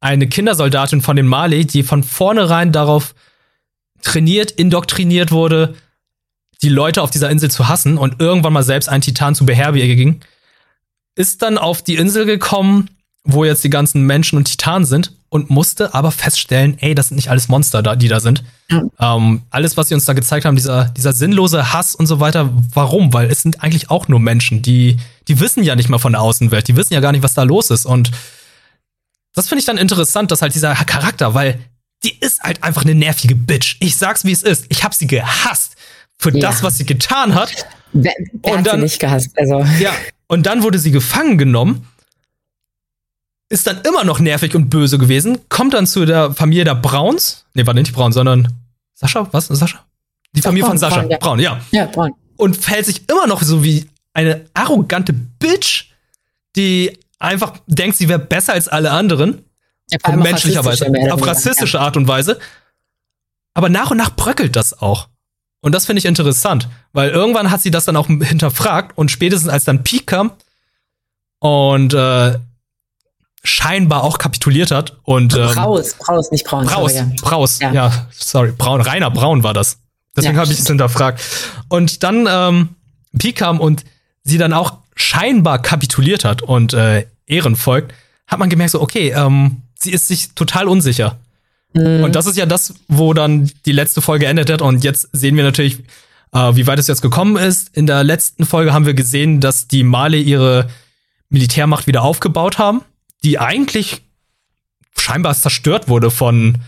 [0.00, 3.14] eine Kindersoldatin von den Mali, die von vornherein darauf
[4.02, 5.74] trainiert, indoktriniert wurde,
[6.62, 10.20] die Leute auf dieser Insel zu hassen und irgendwann mal selbst einen Titan zu beherbergen,
[11.14, 12.90] ist dann auf die Insel gekommen,
[13.24, 17.16] wo jetzt die ganzen Menschen und Titanen sind und musste aber feststellen, ey, das sind
[17.16, 18.44] nicht alles Monster, da, die da sind.
[18.70, 18.90] Mhm.
[18.98, 22.50] Ähm, alles, was sie uns da gezeigt haben, dieser, dieser sinnlose Hass und so weiter,
[22.72, 23.12] warum?
[23.12, 26.22] Weil es sind eigentlich auch nur Menschen, die, die wissen ja nicht mal von der
[26.22, 27.86] Außenwelt, die wissen ja gar nicht, was da los ist.
[27.86, 28.10] Und
[29.34, 31.58] das finde ich dann interessant, dass halt dieser Charakter, weil
[32.04, 33.76] die ist halt einfach eine nervige Bitch.
[33.80, 34.66] Ich sag's, wie es ist.
[34.68, 35.76] Ich hab sie gehasst
[36.18, 36.40] für ja.
[36.40, 37.66] das, was sie getan hat.
[37.92, 38.12] Wer,
[38.42, 39.64] wer und dann, sie nicht gehasst, also.
[39.80, 39.92] Ja,
[40.28, 41.86] und dann wurde sie gefangen genommen
[43.48, 47.46] ist dann immer noch nervig und böse gewesen, kommt dann zu der Familie der Brauns.
[47.54, 48.52] Nee, war nicht Braun, sondern
[48.94, 49.46] Sascha, was?
[49.46, 49.84] Sascha?
[50.32, 51.00] Die Familie Braun, von Sascha.
[51.00, 51.18] Braun, ja.
[51.18, 51.60] Braun, ja.
[51.70, 52.12] Ja, Braun.
[52.36, 53.86] Und fällt sich immer noch so wie
[54.16, 55.90] eine arrogante Bitch,
[56.56, 59.44] die einfach denkt, sie wäre besser als alle anderen.
[59.90, 60.90] Ja, auf menschlicher Weise.
[61.12, 62.38] Auf rassistische Art und Weise.
[63.52, 65.08] Aber nach und nach bröckelt das auch.
[65.60, 69.50] Und das finde ich interessant, weil irgendwann hat sie das dann auch hinterfragt und spätestens
[69.50, 70.32] als dann Peak kam
[71.38, 72.38] und äh,
[73.44, 74.96] scheinbar auch kapituliert hat.
[75.02, 76.66] Und, ähm, Braus, Braus, nicht Braun.
[76.66, 77.22] Braus, sorry, ja.
[77.22, 77.72] Braus, ja.
[77.72, 78.08] ja.
[78.12, 79.78] sorry, Braun, Rainer Braun war das.
[80.16, 81.20] Deswegen ja, habe ich es hinterfragt.
[81.68, 82.76] Und dann ähm,
[83.18, 83.84] Pi kam und
[84.26, 87.94] sie dann auch scheinbar kapituliert hat und äh, Ehren folgt,
[88.26, 91.18] hat man gemerkt, so, okay, ähm, sie ist sich total unsicher.
[91.72, 92.04] Mhm.
[92.04, 94.60] Und das ist ja das, wo dann die letzte Folge endet hat.
[94.60, 95.78] Und jetzt sehen wir natürlich,
[96.32, 97.74] äh, wie weit es jetzt gekommen ist.
[97.74, 100.68] In der letzten Folge haben wir gesehen, dass die Male ihre
[101.30, 102.82] Militärmacht wieder aufgebaut haben
[103.26, 104.02] die eigentlich
[104.96, 106.58] scheinbar zerstört wurde von,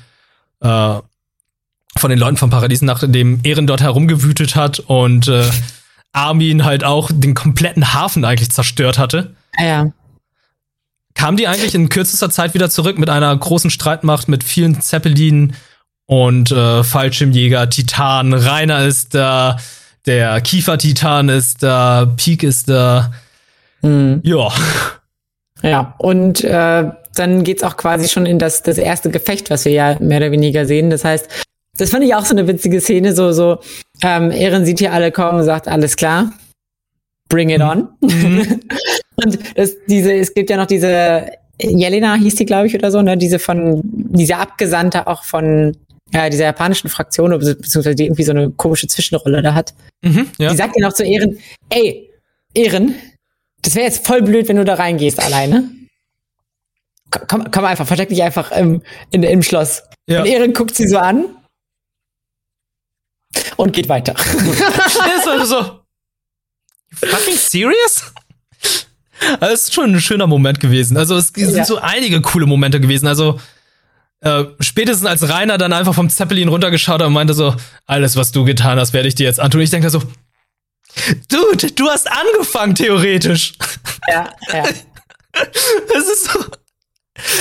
[0.60, 0.98] äh,
[1.96, 5.48] von den Leuten vom Paradies, nachdem Ehren dort herumgewütet hat und äh,
[6.12, 9.34] Armin halt auch den kompletten Hafen eigentlich zerstört hatte.
[9.56, 9.92] Ah, ja.
[11.14, 15.54] Kam die eigentlich in kürzester Zeit wieder zurück mit einer großen Streitmacht, mit vielen Zeppelinen
[16.06, 19.58] und äh, Fallschirmjäger, Titan, Rainer ist da,
[20.06, 23.12] der Kiefer-Titan ist da, Peak ist da.
[23.82, 24.20] Mhm.
[24.24, 24.52] Ja.
[25.62, 29.72] Ja, und äh, dann geht's auch quasi schon in das, das erste Gefecht, was wir
[29.72, 30.88] ja mehr oder weniger sehen.
[30.88, 31.28] Das heißt,
[31.76, 33.60] das fand ich auch so eine witzige Szene, so, so,
[34.02, 36.32] ähm, Ehren sieht hier alle kommen und sagt, alles klar,
[37.28, 37.88] bring it on.
[38.00, 38.61] Mhm.
[39.16, 41.30] und das, diese, es gibt ja noch diese,
[41.61, 45.76] Jelena hieß die, glaube ich, oder so, ne, diese von, diese Abgesandte auch von,
[46.12, 49.74] ja, dieser japanischen Fraktion, beziehungsweise die irgendwie so eine komische Zwischenrolle da hat.
[50.02, 50.50] Mhm, ja.
[50.50, 52.11] Die sagt ihr noch zu Ehren, ey,
[52.54, 52.94] Ehren,
[53.62, 55.68] das wäre jetzt voll blöd, wenn du da reingehst alleine.
[57.11, 59.82] Komm, komm einfach, versteck dich einfach im, in, im Schloss.
[60.06, 60.20] Ja.
[60.20, 61.24] Und Ehren guckt sie so an
[63.58, 64.14] und geht weiter.
[65.16, 65.80] ist also so.
[66.94, 68.12] Fucking serious?
[69.40, 70.96] Das ist schon ein schöner Moment gewesen.
[70.96, 71.64] Also es sind ja.
[71.64, 73.08] so einige coole Momente gewesen.
[73.08, 73.40] Also
[74.20, 78.32] äh, spätestens als Rainer dann einfach vom Zeppelin runtergeschaut hat und meinte so, alles, was
[78.32, 79.60] du getan hast, werde ich dir jetzt antun.
[79.60, 80.02] Ich denke so,
[81.28, 83.54] Dude, du hast angefangen, theoretisch.
[84.08, 84.64] Ja, ja.
[85.94, 86.40] Es ist so.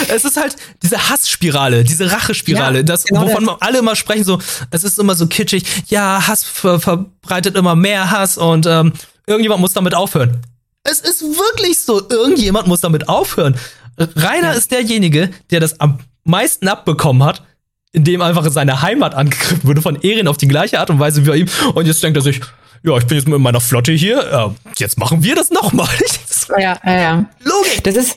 [0.07, 3.61] Es ist halt diese Hassspirale, diese Rachespirale, ja, das, genau wovon das.
[3.61, 4.39] alle immer sprechen, so,
[4.71, 8.93] es ist immer so kitschig, ja, Hass ver verbreitet immer mehr Hass und ähm,
[9.25, 10.41] irgendjemand muss damit aufhören.
[10.83, 13.55] Es ist wirklich so, irgendjemand muss damit aufhören.
[13.97, 14.53] Rainer ja.
[14.53, 17.43] ist derjenige, der das am meisten abbekommen hat,
[17.91, 21.29] indem einfach seine Heimat angegriffen wurde von Erin auf die gleiche Art und Weise wie
[21.29, 21.47] bei ihm.
[21.73, 22.41] Und jetzt denkt er sich,
[22.83, 25.89] ja, ich bin jetzt mit meiner Flotte hier, äh, jetzt machen wir das nochmal.
[26.59, 27.25] ja, ja, ja.
[27.43, 27.83] Logik.
[27.83, 28.15] Das ist,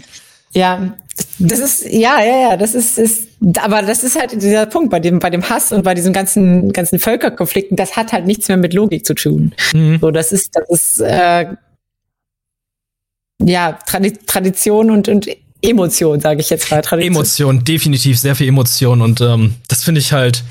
[0.52, 0.94] ja,
[1.38, 5.00] das ist, ja, ja, ja, das ist, ist, aber das ist halt dieser Punkt bei
[5.00, 8.56] dem, bei dem Hass und bei diesen ganzen, ganzen Völkerkonflikten, das hat halt nichts mehr
[8.56, 9.52] mit Logik zu tun.
[9.72, 9.98] Mhm.
[10.00, 11.54] So, das ist, das ist, äh,
[13.42, 15.28] ja, Tradi Tradition und, und
[15.62, 16.82] Emotion, sage ich jetzt mal.
[16.82, 17.14] Tradition.
[17.14, 20.42] Emotion, definitiv sehr viel Emotion und ähm, das finde ich halt,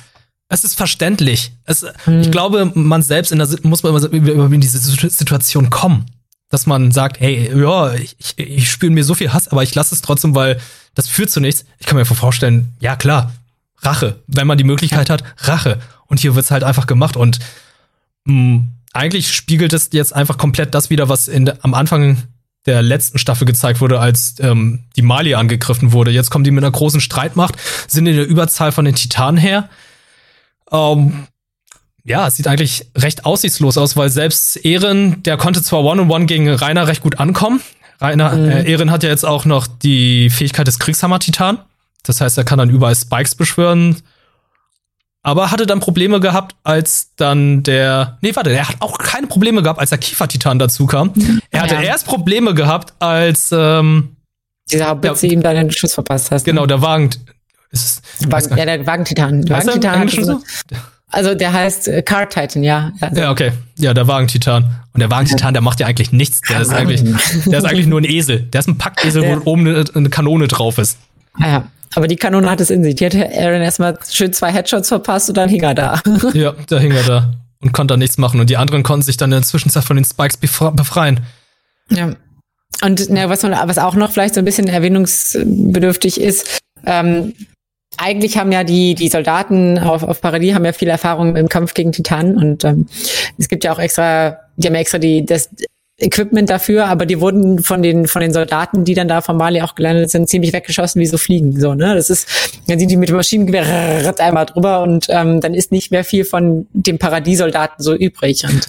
[0.50, 1.52] es ist verständlich.
[1.66, 2.22] Es, hm.
[2.22, 6.06] Ich glaube, man selbst in der, muss man immer in diese Situation kommen,
[6.50, 9.94] dass man sagt, hey, ja, ich, ich spüre mir so viel Hass, aber ich lasse
[9.94, 10.60] es trotzdem, weil
[10.96, 11.66] das führt zu nichts.
[11.78, 13.32] Ich kann mir vorstellen, ja klar,
[13.82, 15.80] Rache, wenn man die Möglichkeit hat, Rache.
[16.08, 17.40] Und hier wird's halt einfach gemacht und
[18.26, 22.24] mh, hm, eigentlich spiegelt es jetzt einfach komplett das wieder, was in, am Anfang
[22.66, 26.12] der letzten Staffel gezeigt wurde, als ähm, die Mali angegriffen wurde.
[26.12, 27.56] Jetzt kommen die mit einer großen Streitmacht,
[27.88, 29.70] sind in der Überzahl von den Titanen her
[30.72, 31.28] ähm,
[32.04, 36.50] ja, es sieht eigentlich recht aussichtslos aus, weil selbst Ehren, der konnte zwar One-on-One gegen
[36.50, 37.62] Rainer recht gut ankommen.
[38.00, 38.50] Rainer, mhm.
[38.50, 41.60] äh, Ehren hat ja jetzt auch noch die Fähigkeit des Kriegshammer-Titan.
[42.04, 43.98] Das heißt, er kann dann überall Spikes beschwören.
[45.22, 48.18] Aber hatte dann Probleme gehabt, als dann der.
[48.22, 51.14] Nee, warte, er hat auch keine Probleme gehabt, als der Kiefer-Titan dazu kam.
[51.52, 51.82] Er hatte ja.
[51.82, 53.52] erst Probleme gehabt, als.
[53.52, 54.16] Ähm,
[54.72, 56.48] Dieser Haubitze ihm dann den Schuss verpasst hast.
[56.48, 56.54] Ne?
[56.54, 57.10] Genau, der Wagen,
[57.72, 59.50] ist Wagen, ja, der Wagentitan.
[59.50, 60.42] Wagentitan so,
[61.12, 62.92] also der heißt äh, Car Titan, ja.
[63.00, 63.22] Also.
[63.22, 63.52] Ja, okay.
[63.78, 64.76] Ja, der Wagentitan.
[64.94, 66.42] Und der Wagentitan, der macht ja eigentlich nichts.
[66.42, 67.04] Der ist eigentlich,
[67.46, 68.42] der ist eigentlich nur ein Esel.
[68.42, 69.38] Der ist ein Packesel, ja.
[69.44, 70.98] wo oben eine, eine, Kanone drauf ist.
[71.34, 71.68] Ah, ja.
[71.96, 72.96] Aber die Kanone hat es in sich.
[72.96, 76.02] Die hat Aaron erstmal schön zwei Headshots verpasst und dann hing er da.
[76.34, 77.34] ja, da hing er da.
[77.62, 78.40] Und konnte da nichts machen.
[78.40, 81.22] Und die anderen konnten sich dann in der Zwischenzeit von den Spikes befreien.
[81.90, 82.14] Ja.
[82.82, 87.34] Und ne, was, man, was auch noch vielleicht so ein bisschen erwähnungsbedürftig ist, ähm,
[88.00, 91.74] eigentlich haben ja die, die Soldaten auf, auf Paradies haben ja viel Erfahrung im Kampf
[91.74, 92.88] gegen Titanen und ähm,
[93.38, 95.50] es gibt ja auch extra, die haben extra die, das
[95.98, 99.62] Equipment dafür, aber die wurden von den, von den Soldaten, die dann da von Mali
[99.62, 101.94] auch gelandet sind, ziemlich weggeschossen wie so Fliegen, so, ne?
[101.94, 102.28] Das ist,
[102.68, 106.24] dann sind die mit dem Maschinengewehr einmal drüber und ähm, dann ist nicht mehr viel
[106.24, 108.66] von dem Paradiesoldaten so übrig und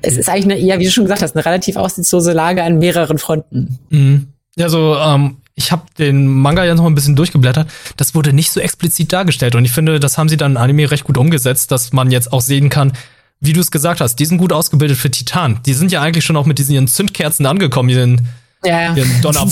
[0.00, 2.78] es ist eigentlich eine, ja, wie du schon gesagt hast, eine relativ aussichtslose Lage an
[2.78, 3.78] mehreren Fronten.
[3.90, 4.28] Mhm.
[4.56, 7.68] Ja, so, ähm, ich habe den Manga ja noch ein bisschen durchgeblättert.
[7.96, 9.54] Das wurde nicht so explizit dargestellt.
[9.54, 12.40] Und ich finde, das haben sie dann Anime recht gut umgesetzt, dass man jetzt auch
[12.40, 12.92] sehen kann,
[13.40, 15.60] wie du es gesagt hast, die sind gut ausgebildet für Titan.
[15.66, 18.28] Die sind ja eigentlich schon auch mit diesen ihren Zündkerzen angekommen, ihren, ja,
[18.64, 18.94] ja.
[18.94, 19.46] ihren, Donner,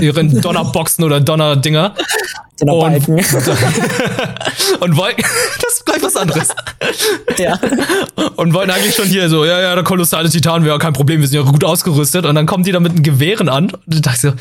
[0.00, 1.94] ihren Donnerboxen oder Donnerdinger.
[2.58, 3.14] Donnerbalken.
[3.14, 3.24] Und,
[4.80, 5.22] und wollten,
[5.60, 6.48] das ist gleich was anderes.
[7.38, 7.58] Ja.
[8.36, 11.28] Und wollten eigentlich schon hier so, ja, ja, der kolossale Titan wäre kein Problem, wir
[11.28, 12.24] sind ja gut ausgerüstet.
[12.26, 13.70] Und dann kommen die da mit den Gewehren an.
[13.70, 14.32] Und ich dachte so,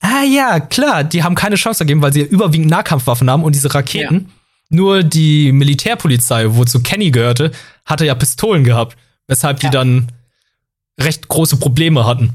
[0.00, 3.74] Ah ja, klar, die haben keine Chance dagegen, weil sie überwiegend Nahkampfwaffen haben und diese
[3.74, 4.14] Raketen.
[4.14, 4.34] Ja.
[4.70, 7.52] Nur die Militärpolizei, wozu Kenny gehörte,
[7.84, 8.96] hatte ja Pistolen gehabt,
[9.26, 9.68] weshalb ja.
[9.68, 10.08] die dann
[10.98, 12.34] recht große Probleme hatten.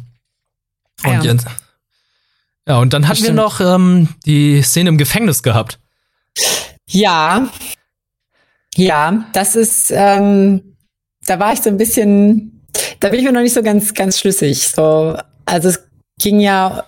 [1.04, 1.32] Und ja.
[1.32, 1.48] Jetzt,
[2.68, 5.80] ja, und dann hatten wir noch ähm, die Szene im Gefängnis gehabt.
[6.88, 7.50] Ja.
[8.76, 10.76] Ja, das ist, ähm,
[11.26, 12.60] da war ich so ein bisschen
[13.00, 14.68] da bin ich mir noch nicht so ganz, ganz schlüssig.
[14.68, 15.88] So, also es
[16.20, 16.84] ging ja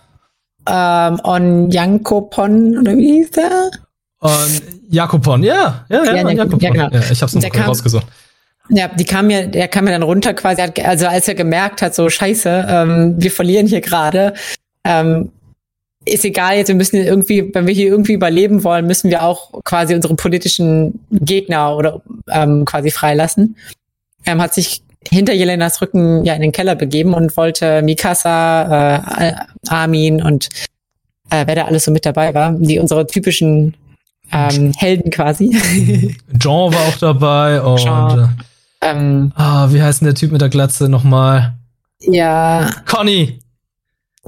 [0.67, 3.71] ähm, on Jankopon, oder wie hieß der?
[4.19, 6.59] On Jakopon, ja, ja, ja, ja, Jakopon.
[6.59, 6.89] ja, genau.
[6.91, 8.05] ja ich hab's noch rausgesucht.
[8.73, 11.93] Ja, die kam mir, der kam mir dann runter quasi, also als er gemerkt hat,
[11.93, 14.33] so scheiße, ähm, wir verlieren hier gerade,
[14.85, 15.29] ähm,
[16.05, 19.51] ist egal jetzt, wir müssen irgendwie, wenn wir hier irgendwie überleben wollen, müssen wir auch
[19.63, 23.57] quasi unsere politischen Gegner oder ähm, quasi freilassen.
[24.23, 28.95] Er ähm, hat sich hinter Jelenas Rücken ja in den Keller begeben und wollte Mikasa,
[29.19, 29.33] äh,
[29.67, 30.49] Armin und
[31.29, 33.75] äh, wer da alles so mit dabei war, die unsere typischen
[34.31, 35.49] ähm, Helden quasi.
[36.39, 38.37] Jean war auch dabei und Jean,
[38.81, 41.53] ähm, ah, wie heißt denn der Typ mit der Glatze nochmal?
[41.99, 42.69] Ja.
[42.85, 43.39] Conny.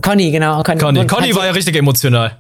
[0.01, 0.63] Conny, genau.
[0.63, 2.37] Conny, Conny, Conny war ja richtig emotional.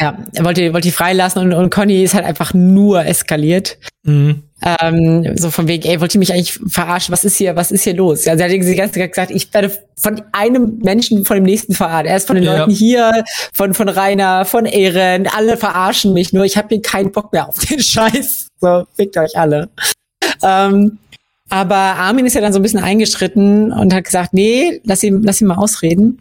[0.00, 3.78] Ja, er wollte, wollte die freilassen und, und Conny ist halt einfach nur eskaliert.
[4.04, 4.42] Mhm.
[4.62, 7.12] Ähm, so von wegen, ey, wollt ihr mich eigentlich verarschen?
[7.12, 8.24] Was ist hier, was ist hier los?
[8.24, 11.74] Ja, sie hat die ganze Zeit gesagt, ich werde von einem Menschen von dem nächsten
[11.74, 12.08] verarscht.
[12.08, 12.58] Erst von den ja.
[12.58, 16.44] Leuten hier, von, von Rainer, von Ehren, alle verarschen mich nur.
[16.44, 18.48] Ich habe hier keinen Bock mehr auf den Scheiß.
[18.60, 19.68] So, fickt euch alle.
[20.42, 20.98] Ähm,
[21.48, 25.22] aber Armin ist ja dann so ein bisschen eingeschritten und hat gesagt, nee, lass ihn,
[25.22, 26.20] lass ihn mal ausreden.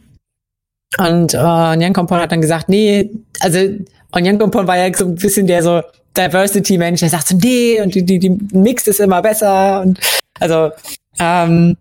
[0.98, 3.10] Und äh, Nyan Kompon hat dann gesagt, nee,
[3.42, 5.82] also und Nyan Kompon war ja so ein bisschen der so
[6.16, 9.82] Diversity-Mensch, der sagt so, nee, und die, die, die Mix ist immer besser.
[9.82, 10.00] Und
[10.40, 10.72] also
[11.20, 11.76] ähm,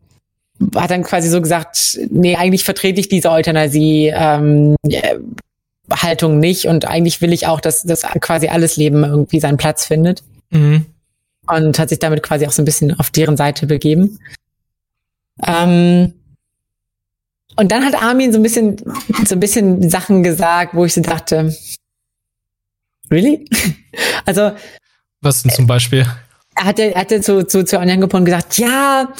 [0.75, 4.75] hat dann quasi so gesagt, nee, eigentlich vertrete ich diese Euthanasie ähm,
[5.89, 9.87] Haltung nicht und eigentlich will ich auch, dass, dass quasi alles Leben irgendwie seinen Platz
[9.87, 10.25] findet.
[10.51, 10.87] Mhm
[11.49, 14.19] und hat sich damit quasi auch so ein bisschen auf deren Seite begeben.
[15.47, 16.15] Ähm,
[17.57, 18.77] und dann hat Armin so ein bisschen,
[19.25, 21.55] so ein bisschen Sachen gesagt, wo ich so dachte,
[23.11, 23.49] really?
[24.25, 24.53] also.
[25.21, 26.07] Was denn zum Beispiel?
[26.55, 29.13] Er hatte, er hatte zu, zu, zu Anja Gepon gesagt, ja,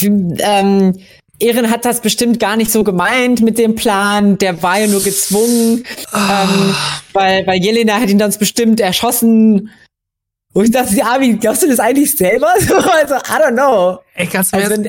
[0.00, 0.94] ähm,
[1.38, 5.02] Ehren hat das bestimmt gar nicht so gemeint mit dem Plan, der war ja nur
[5.02, 6.16] gezwungen, oh.
[6.16, 6.74] ähm,
[7.12, 9.70] weil, weil Jelena hat ihn dann bestimmt erschossen.
[10.54, 12.48] Und ich dachte, Armin, glaubst du das eigentlich selber?
[12.52, 13.98] also, I don't know.
[14.14, 14.88] Ey, kannst du also, mir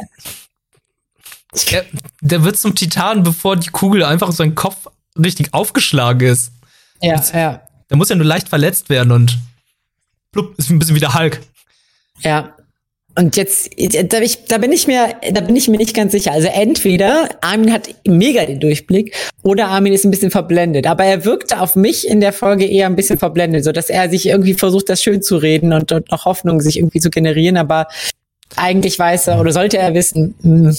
[1.72, 1.86] der,
[2.22, 6.52] der wird zum Titan, bevor die Kugel einfach so sein Kopf richtig aufgeschlagen ist.
[7.02, 7.62] Ja, das, ja.
[7.90, 9.38] Der muss ja nur leicht verletzt werden und
[10.32, 11.42] plupp, ist ein bisschen wie der Hulk.
[12.20, 12.56] Ja.
[13.18, 16.12] Und jetzt, da bin, ich, da bin ich mir, da bin ich mir nicht ganz
[16.12, 16.34] sicher.
[16.34, 20.86] Also entweder Armin hat mega den Durchblick oder Armin ist ein bisschen verblendet.
[20.86, 24.10] Aber er wirkte auf mich in der Folge eher ein bisschen verblendet, so dass er
[24.10, 27.56] sich irgendwie versucht, das schön zu reden und, und noch Hoffnung sich irgendwie zu generieren.
[27.56, 27.88] Aber
[28.58, 30.36] eigentlich weiß er oder sollte er wissen.
[30.42, 30.78] Mh, hm.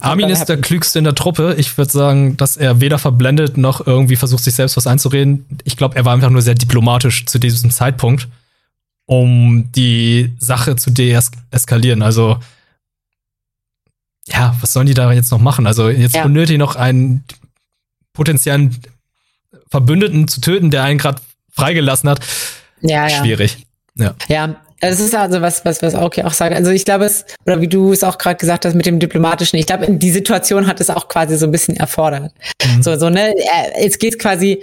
[0.00, 1.54] Armin ist der klügste in der Truppe.
[1.56, 5.46] Ich würde sagen, dass er weder verblendet noch irgendwie versucht, sich selbst was einzureden.
[5.62, 8.26] Ich glaube, er war einfach nur sehr diplomatisch zu diesem Zeitpunkt
[9.08, 12.02] um die Sache zu deeskalieren.
[12.02, 12.38] Also,
[14.26, 15.66] ja, was sollen die da jetzt noch machen?
[15.66, 16.22] Also, jetzt ja.
[16.24, 17.24] benötigt noch einen
[18.12, 18.76] potenziellen
[19.70, 22.20] Verbündeten zu töten, der einen gerade freigelassen hat.
[22.82, 23.66] Ja, Schwierig.
[23.96, 24.14] Ja.
[24.28, 24.56] ja.
[24.80, 26.54] Es ist also was, was, was okay auch sagt.
[26.54, 29.58] Also ich glaube es, oder wie du es auch gerade gesagt hast mit dem Diplomatischen,
[29.58, 32.32] ich glaube, die Situation hat es auch quasi so ein bisschen erfordert.
[32.64, 32.82] Mhm.
[32.82, 33.34] So, so, ne,
[33.80, 34.62] jetzt geht's quasi,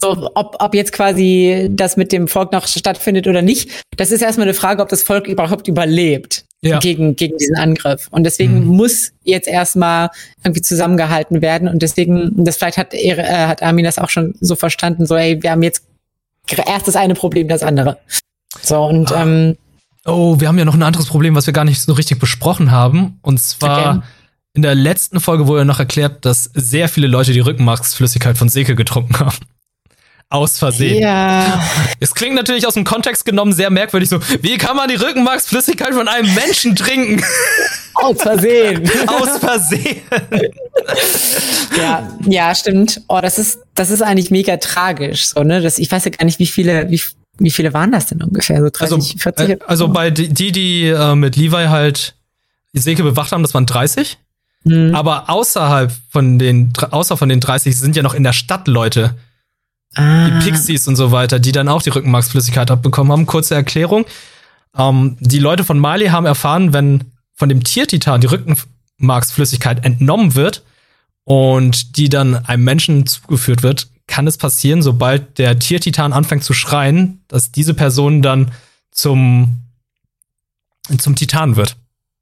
[0.00, 4.22] so, ob, ob jetzt quasi das mit dem Volk noch stattfindet oder nicht, das ist
[4.22, 6.78] erstmal eine Frage, ob das Volk überhaupt überlebt ja.
[6.78, 8.06] gegen, gegen diesen Angriff.
[8.10, 8.66] Und deswegen mhm.
[8.66, 10.10] muss jetzt erstmal
[10.44, 11.68] irgendwie zusammengehalten werden.
[11.68, 15.16] Und deswegen, das vielleicht hat, er, äh, hat Armin das auch schon so verstanden, so,
[15.16, 15.82] ey, wir haben jetzt
[16.48, 17.98] erst das eine Problem, das andere.
[18.62, 19.22] So, und ah.
[19.22, 19.56] ähm,
[20.06, 22.70] Oh, wir haben ja noch ein anderes Problem, was wir gar nicht so richtig besprochen
[22.70, 23.18] haben.
[23.20, 24.06] Und zwar okay.
[24.54, 28.48] in der letzten Folge wurde ja noch erklärt, dass sehr viele Leute die Rückenmarksflüssigkeit von
[28.48, 29.36] Seke getrunken haben
[30.30, 31.00] aus Versehen.
[31.00, 31.62] Ja.
[32.00, 35.94] Es klingt natürlich aus dem Kontext genommen sehr merkwürdig so, wie kann man die Rückenmarksflüssigkeit
[35.94, 37.22] von einem Menschen trinken?
[37.94, 38.88] Aus Versehen.
[39.06, 40.02] aus Versehen.
[41.78, 43.00] ja, ja, stimmt.
[43.08, 45.62] Oh, das ist, das ist eigentlich mega tragisch, so, ne?
[45.62, 47.00] Das, ich weiß ja gar nicht, wie viele, wie,
[47.38, 48.60] wie viele waren das denn ungefähr?
[48.60, 49.48] So 30, also, 40?
[49.48, 52.14] Äh, also bei die, die äh, mit Levi halt
[52.74, 54.18] die Seke bewacht haben, das waren 30.
[54.64, 54.94] Mhm.
[54.94, 59.14] Aber außerhalb von den, außer von den 30 sind ja noch in der Stadt Leute,
[59.98, 60.30] Ah.
[60.30, 63.26] Die Pixies und so weiter, die dann auch die Rückenmarksflüssigkeit abbekommen haben.
[63.26, 64.06] Kurze Erklärung.
[64.76, 70.62] Ähm, die Leute von Mali haben erfahren, wenn von dem Tiertitan die Rückenmarksflüssigkeit entnommen wird
[71.24, 76.54] und die dann einem Menschen zugeführt wird, kann es passieren, sobald der Tiertitan anfängt zu
[76.54, 78.52] schreien, dass diese Person dann
[78.92, 79.58] zum,
[80.96, 81.76] zum Titan wird.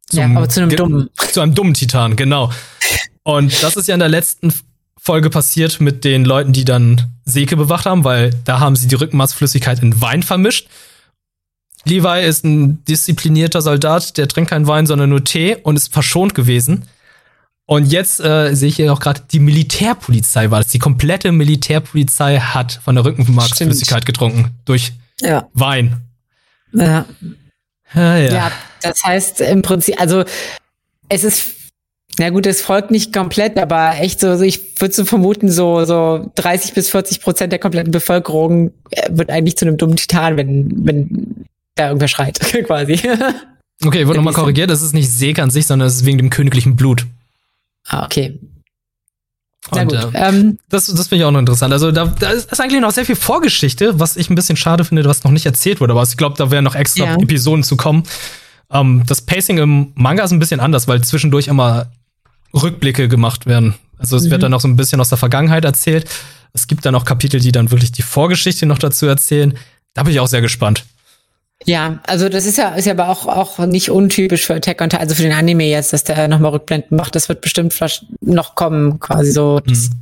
[0.09, 1.11] Zum, ja, aber zu einem dummen.
[1.31, 2.51] Zu einem dummen Titan, genau.
[3.23, 4.53] Und das ist ja in der letzten
[5.07, 8.97] Folge passiert mit den Leuten, die dann Seke bewacht haben, weil da haben sie die
[8.97, 10.69] Rückenmarksflüssigkeit in Wein vermischt.
[11.85, 16.35] Levi ist ein disziplinierter Soldat, der trinkt keinen Wein, sondern nur Tee und ist verschont
[16.35, 16.89] gewesen.
[17.67, 20.73] Und jetzt äh, sehe ich hier auch gerade, die Militärpolizei war das.
[20.73, 24.57] Die komplette Militärpolizei hat von der Rückenmarksflüssigkeit getrunken.
[24.65, 25.49] Durch ja.
[25.53, 26.01] Wein.
[26.73, 27.07] Ja.
[27.95, 28.35] Ja, ja.
[28.35, 30.25] ja, das heißt im Prinzip, also
[31.09, 31.56] es ist,
[32.19, 36.31] na gut, es folgt nicht komplett, aber echt so, ich würde so vermuten, so, so
[36.37, 40.87] 30 bis 40 Prozent der kompletten Bevölkerung äh, wird eigentlich zu einem dummen Titan, wenn,
[40.87, 43.01] wenn da irgendwer schreit, quasi.
[43.85, 46.19] Okay, ich wurde nochmal korrigiert, das ist nicht Sek an sich, sondern es ist wegen
[46.19, 47.07] dem königlichen Blut.
[47.87, 48.39] Ah, okay.
[49.73, 50.15] Na und, gut.
[50.15, 51.73] Äh, ähm, das das finde ich auch noch interessant.
[51.73, 55.05] Also da, da ist eigentlich noch sehr viel Vorgeschichte, was ich ein bisschen schade finde,
[55.05, 55.93] was noch nicht erzählt wurde.
[55.93, 57.17] Aber ich glaube, da werden noch extra ja.
[57.17, 58.05] Episoden zu kommen.
[58.71, 61.89] Ähm, das Pacing im Manga ist ein bisschen anders, weil zwischendurch immer
[62.55, 63.75] Rückblicke gemacht werden.
[63.99, 64.31] Also es mhm.
[64.31, 66.09] wird dann noch so ein bisschen aus der Vergangenheit erzählt.
[66.53, 69.57] Es gibt dann auch Kapitel, die dann wirklich die Vorgeschichte noch dazu erzählen.
[69.95, 70.85] Da bin ich auch sehr gespannt.
[71.65, 74.91] Ja, also das ist ja, ist ja aber auch, auch nicht untypisch für Attack on
[74.91, 77.15] Titan, also für den Anime jetzt, dass der nochmal Rückblenden macht.
[77.15, 77.75] Das wird bestimmt
[78.21, 79.61] noch kommen, quasi so.
[79.61, 79.95] Das, mhm.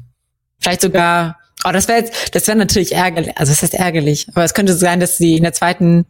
[0.60, 4.44] Vielleicht sogar, oh, das wäre jetzt, das wäre natürlich ärgerlich, also es ist ärgerlich, aber
[4.44, 6.06] es könnte sein, dass sie in der zweiten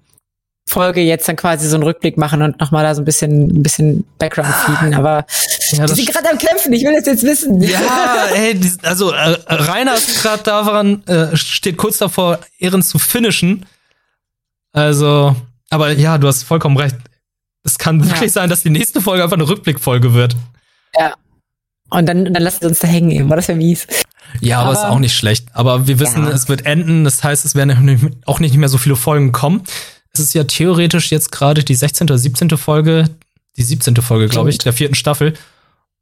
[0.66, 3.62] Folge jetzt dann quasi so einen Rückblick machen und nochmal da so ein bisschen, ein
[3.62, 5.26] bisschen Background feeden, aber
[5.78, 7.60] ja, die sind gerade am Kämpfen, ich will das jetzt wissen.
[7.62, 13.64] Ja, ey, also äh, Rainer ist gerade daran, äh, steht kurz davor, Ehren zu finishen
[14.74, 15.36] also,
[15.70, 16.96] aber ja, du hast vollkommen recht.
[17.62, 18.10] Es kann ja.
[18.10, 20.36] wirklich sein, dass die nächste Folge einfach eine Rückblickfolge wird.
[20.98, 21.14] Ja.
[21.90, 23.86] Und dann, dann lasst uns da hängen eben, war das ja mies.
[24.40, 25.46] Ja, aber, aber ist auch nicht schlecht.
[25.52, 26.30] Aber wir wissen, ja.
[26.30, 27.04] es wird enden.
[27.04, 29.62] Das heißt, es werden auch nicht mehr so viele Folgen kommen.
[30.12, 32.06] Es ist ja theoretisch jetzt gerade die 16.
[32.06, 32.50] oder 17.
[32.56, 33.08] Folge,
[33.56, 33.94] die 17.
[33.96, 35.34] Folge, glaube ich, der vierten Staffel.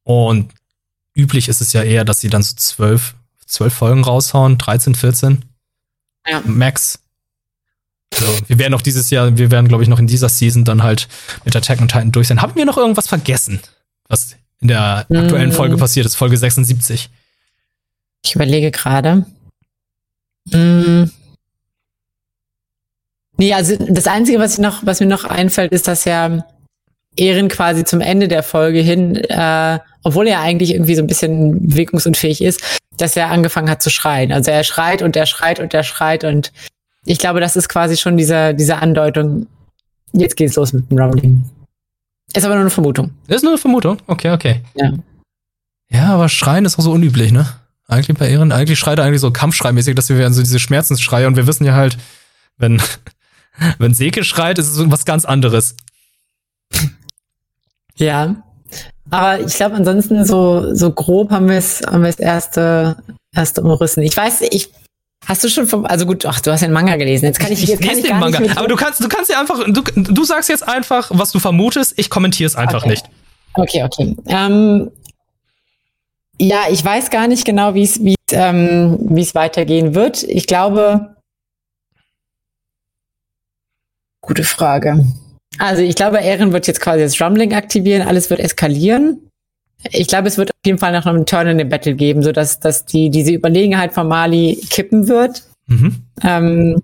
[0.04, 0.52] Und
[1.14, 3.14] üblich ist es ja eher, dass sie dann so zwölf,
[3.46, 5.44] zwölf Folgen raushauen, 13, 14.
[6.28, 6.42] Ja.
[6.44, 7.00] Max.
[8.14, 10.82] So, wir werden auch dieses Jahr, wir werden, glaube ich, noch in dieser Season dann
[10.82, 11.08] halt
[11.44, 12.42] mit Attack on Titan durch sein.
[12.42, 13.60] Haben wir noch irgendwas vergessen,
[14.08, 15.54] was in der aktuellen mm.
[15.54, 17.10] Folge passiert ist, Folge 76?
[18.24, 19.24] Ich überlege gerade.
[20.46, 21.04] Mm.
[23.38, 26.44] Nee, also das Einzige, was, ich noch, was mir noch einfällt, ist, dass ja
[27.16, 31.68] Ehren quasi zum Ende der Folge hin, äh, obwohl er eigentlich irgendwie so ein bisschen
[31.68, 34.32] bewegungsunfähig ist, dass er angefangen hat zu schreien.
[34.32, 36.52] Also er schreit und er schreit und er schreit und
[37.04, 39.46] ich glaube, das ist quasi schon diese, diese Andeutung.
[40.12, 41.44] Jetzt geht's los mit dem Rumbling.
[42.34, 43.10] Ist aber nur eine Vermutung.
[43.26, 43.98] Ist nur eine Vermutung?
[44.06, 44.60] Okay, okay.
[44.74, 44.92] Ja.
[45.90, 47.46] Ja, aber Schreien ist auch so unüblich, ne?
[47.86, 51.26] Eigentlich bei Ehren, eigentlich schreit er eigentlich so kampfschreimäßig, dass wir werden so diese Schmerzensschreie
[51.26, 51.98] und wir wissen ja halt,
[52.56, 52.80] wenn,
[53.78, 55.76] wenn Seke schreit, ist es was ganz anderes.
[57.96, 58.36] Ja.
[59.12, 62.96] Aber ich glaube, ansonsten so, so grob haben wir es, haben wir es erste,
[63.34, 64.02] erste umrissen.
[64.02, 64.70] Ich weiß, ich
[65.24, 67.26] Hast du schon vom, also gut, ach, du hast den Manga gelesen.
[67.26, 68.40] Jetzt kann ich, jetzt kann ich den Manga.
[68.56, 71.94] Aber du kannst, du kannst ja einfach, du, du sagst jetzt einfach, was du vermutest.
[71.96, 72.90] Ich kommentiere es einfach okay.
[72.90, 73.06] nicht.
[73.54, 74.16] Okay, okay.
[74.26, 74.90] Ähm,
[76.40, 80.24] ja, ich weiß gar nicht genau, wie es, wie ähm, wie es weitergehen wird.
[80.24, 81.14] Ich glaube,
[84.20, 85.04] gute Frage.
[85.58, 89.28] Also ich glaube, Ehren wird jetzt quasi das Rumbling aktivieren, alles wird eskalieren.
[89.90, 92.32] Ich glaube, es wird auf jeden Fall noch einen Turn in the Battle geben, so
[92.32, 95.42] dass, dass die, diese Überlegenheit von Mali kippen wird.
[95.66, 95.96] Mhm.
[96.22, 96.82] Ähm,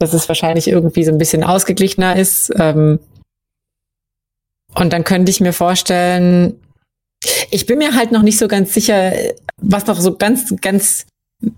[0.00, 2.50] dass es wahrscheinlich irgendwie so ein bisschen ausgeglichener ist.
[2.56, 2.98] Ähm,
[4.74, 6.58] und dann könnte ich mir vorstellen,
[7.50, 9.12] ich bin mir halt noch nicht so ganz sicher,
[9.58, 11.06] was noch so ganz, ganz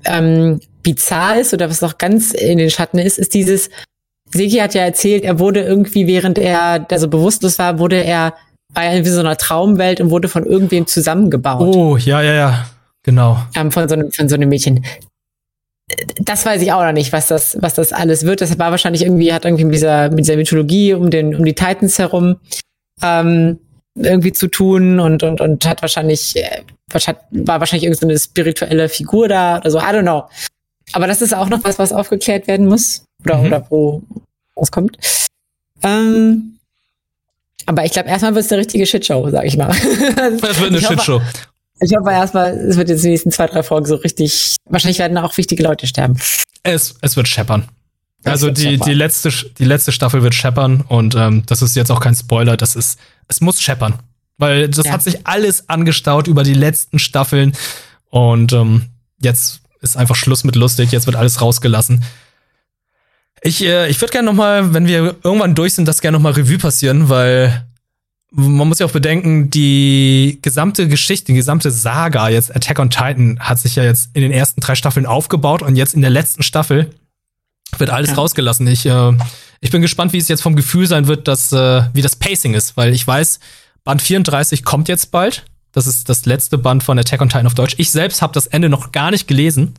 [0.05, 3.71] ähm, bizarr ist oder was noch ganz in den Schatten ist, ist dieses,
[4.33, 8.35] Seki hat ja erzählt, er wurde irgendwie, während er da so bewusstlos war, wurde er
[8.75, 11.61] war ja wie so einer Traumwelt und wurde von irgendwem zusammengebaut.
[11.75, 12.67] Oh, ja, ja, ja,
[13.03, 13.39] genau.
[13.55, 14.85] Ähm, von, so einem, von so einem Mädchen.
[16.21, 18.41] Das weiß ich auch noch nicht, was das, was das alles wird.
[18.41, 21.55] Das war wahrscheinlich irgendwie, hat irgendwie mit dieser, mit dieser Mythologie um den, um die
[21.55, 22.37] Titans herum
[23.03, 23.59] ähm,
[23.95, 26.63] irgendwie zu tun und, und, und hat wahrscheinlich, äh,
[27.31, 29.79] war wahrscheinlich irgendeine so spirituelle Figur da oder so.
[29.79, 30.25] I don't know.
[30.95, 33.05] Aber das ist auch noch was, was aufgeklärt werden muss.
[33.25, 33.47] Oder, mhm.
[33.47, 34.03] oder wo
[34.55, 34.97] was kommt.
[35.83, 36.59] Ähm,
[37.67, 39.71] aber ich glaube, erstmal wird es eine richtige Shitshow, sag ich mal.
[39.77, 41.21] Es wird eine ich Shitshow.
[41.21, 41.33] Hoffe,
[41.81, 44.57] ich hoffe erstmal, es wird jetzt die nächsten zwei, drei Folgen so richtig.
[44.69, 46.19] Wahrscheinlich werden auch wichtige Leute sterben.
[46.63, 47.69] Es, es wird scheppern.
[48.25, 52.01] Also die, die, letzte, die letzte Staffel wird scheppern und ähm, das ist jetzt auch
[52.01, 53.95] kein Spoiler, das ist, es muss scheppern.
[54.39, 54.93] Weil das ja.
[54.93, 57.53] hat sich alles angestaut über die letzten Staffeln
[58.11, 58.87] und ähm,
[59.21, 62.05] jetzt ist einfach Schluss mit lustig, jetzt wird alles rausgelassen.
[63.43, 66.23] Ich, äh, ich würde gerne noch mal, wenn wir irgendwann durch sind, das gerne noch
[66.23, 67.67] mal Revue passieren, weil
[68.31, 73.39] man muss ja auch bedenken, die gesamte Geschichte, die gesamte Saga jetzt Attack on Titan
[73.41, 76.43] hat sich ja jetzt in den ersten drei Staffeln aufgebaut und jetzt in der letzten
[76.43, 76.95] Staffel
[77.79, 78.17] wird alles ja.
[78.17, 78.67] rausgelassen.
[78.69, 79.13] Ich, äh,
[79.61, 82.55] Ich bin gespannt, wie es jetzt vom Gefühl sein wird, dass, äh, wie das Pacing
[82.55, 83.39] ist, weil ich weiß,
[83.85, 85.45] Band 34 kommt jetzt bald.
[85.73, 87.75] Das ist das letzte Band von Attack on Titan auf Deutsch.
[87.79, 89.75] Ich selbst habe das Ende noch gar nicht gelesen.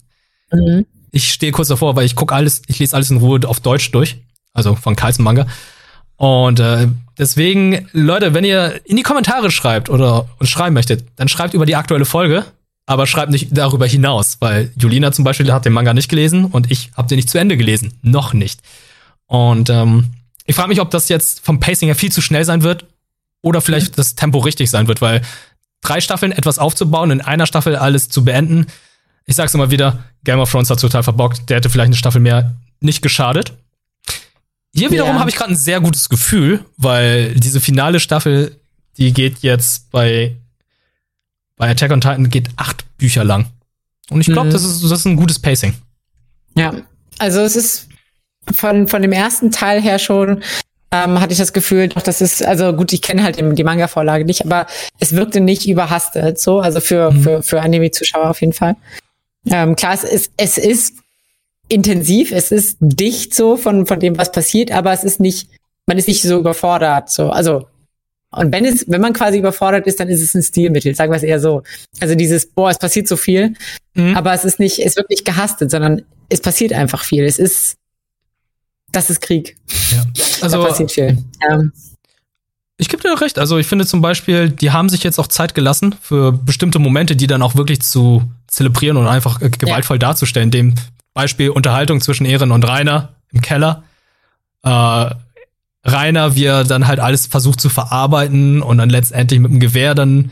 [0.51, 0.85] Mhm.
[1.13, 3.91] Ich stehe kurz davor, weil ich gucke alles, ich lese alles in Ruhe auf Deutsch
[3.91, 4.17] durch.
[4.51, 5.45] Also von Carlsen Manga.
[6.17, 6.87] Und äh,
[7.17, 11.65] deswegen, Leute, wenn ihr in die Kommentare schreibt oder uns schreiben möchtet, dann schreibt über
[11.65, 12.45] die aktuelle Folge,
[12.87, 16.71] aber schreibt nicht darüber hinaus, weil Julina zum Beispiel hat den Manga nicht gelesen und
[16.71, 17.93] ich habe den nicht zu Ende gelesen.
[18.01, 18.59] Noch nicht.
[19.27, 20.13] Und ähm,
[20.45, 22.85] ich frage mich, ob das jetzt vom Pacing her viel zu schnell sein wird
[23.41, 25.21] oder vielleicht das Tempo richtig sein wird, weil
[25.81, 28.67] drei Staffeln etwas aufzubauen, in einer Staffel alles zu beenden,
[29.25, 32.21] ich sag's immer wieder, Game of Thrones hat total verbockt, der hätte vielleicht eine Staffel
[32.21, 33.53] mehr nicht geschadet.
[34.75, 35.19] Hier wiederum ja.
[35.19, 38.59] habe ich gerade ein sehr gutes Gefühl, weil diese finale Staffel,
[38.97, 40.35] die geht jetzt bei,
[41.57, 43.47] bei Attack on Titan geht acht Bücher lang.
[44.09, 44.53] Und ich glaube, mhm.
[44.53, 45.75] das, ist, das ist ein gutes Pacing.
[46.55, 46.73] Ja,
[47.19, 47.87] also es ist
[48.53, 50.43] von, von dem ersten Teil her schon,
[50.91, 54.25] ähm, hatte ich das Gefühl, doch, das ist, also gut, ich kenne halt die Manga-Vorlage
[54.25, 54.67] nicht, aber
[54.99, 57.23] es wirkte nicht überhastet, so, also für, mhm.
[57.23, 58.75] für, für Anime-Zuschauer auf jeden Fall.
[59.49, 60.95] Ähm, klar, es ist, es ist
[61.69, 65.49] intensiv, es ist dicht so von, von dem, was passiert, aber es ist nicht,
[65.85, 67.67] man ist nicht so überfordert, so, also,
[68.31, 71.17] und wenn es, wenn man quasi überfordert ist, dann ist es ein Stilmittel, sagen wir
[71.17, 71.61] es eher so.
[71.99, 73.53] Also dieses, boah, es passiert so viel,
[73.93, 74.15] mhm.
[74.17, 77.25] aber es ist nicht, es wird nicht gehastet, sondern es passiert einfach viel.
[77.25, 77.77] Es ist,
[78.91, 79.55] das ist Krieg.
[79.91, 80.05] Ja.
[80.41, 81.17] Also, da passiert viel.
[81.47, 81.63] Ja.
[82.77, 83.37] Ich gebe dir recht.
[83.37, 87.15] Also ich finde zum Beispiel, die haben sich jetzt auch Zeit gelassen für bestimmte Momente,
[87.15, 89.99] die dann auch wirklich zu zelebrieren und einfach äh, gewaltvoll ja.
[89.99, 90.51] darzustellen.
[90.51, 90.75] Dem
[91.13, 93.83] Beispiel Unterhaltung zwischen Ehren und Rainer im Keller.
[94.63, 95.11] Äh,
[95.85, 99.95] Rainer, wie er dann halt alles versucht zu verarbeiten und dann letztendlich mit dem Gewehr
[99.95, 100.31] dann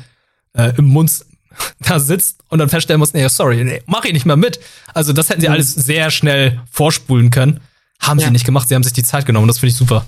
[0.54, 1.26] äh, im Mund
[1.80, 4.60] da sitzt und dann feststellen muss, nee, sorry, nee, mach ich nicht mehr mit.
[4.94, 5.54] Also das hätten sie mhm.
[5.54, 7.60] alles sehr schnell vorspulen können.
[8.00, 8.26] Haben ja.
[8.26, 10.06] sie nicht gemacht, sie haben sich die Zeit genommen, das finde ich super.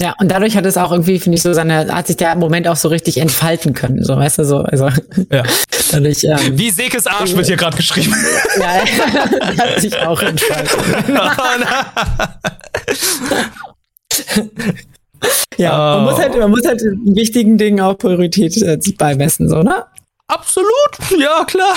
[0.00, 2.66] Ja, und dadurch hat es auch irgendwie, finde ich, so seine, hat sich der Moment
[2.66, 4.88] auch so richtig entfalten können, so, weißt du, so, also.
[5.30, 5.44] Ja.
[5.92, 8.14] Dadurch, ähm, Wie Sekes Arsch wird hier gerade geschrieben.
[8.58, 8.84] Ja,
[9.58, 10.78] hat sich auch entfaltet.
[15.56, 15.96] ja, oh.
[15.96, 19.84] man muss halt, man muss halt wichtigen Dingen auch Priorität äh, beimessen, so, ne?
[20.28, 20.70] Absolut,
[21.18, 21.74] ja, klar.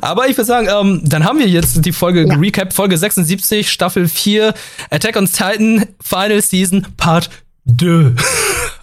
[0.00, 2.34] Aber ich würde sagen, ähm, dann haben wir jetzt die Folge ja.
[2.34, 4.54] Recap, Folge 76, Staffel 4,
[4.90, 7.30] Attack on Titan, Final Season, Part
[7.78, 8.12] 2.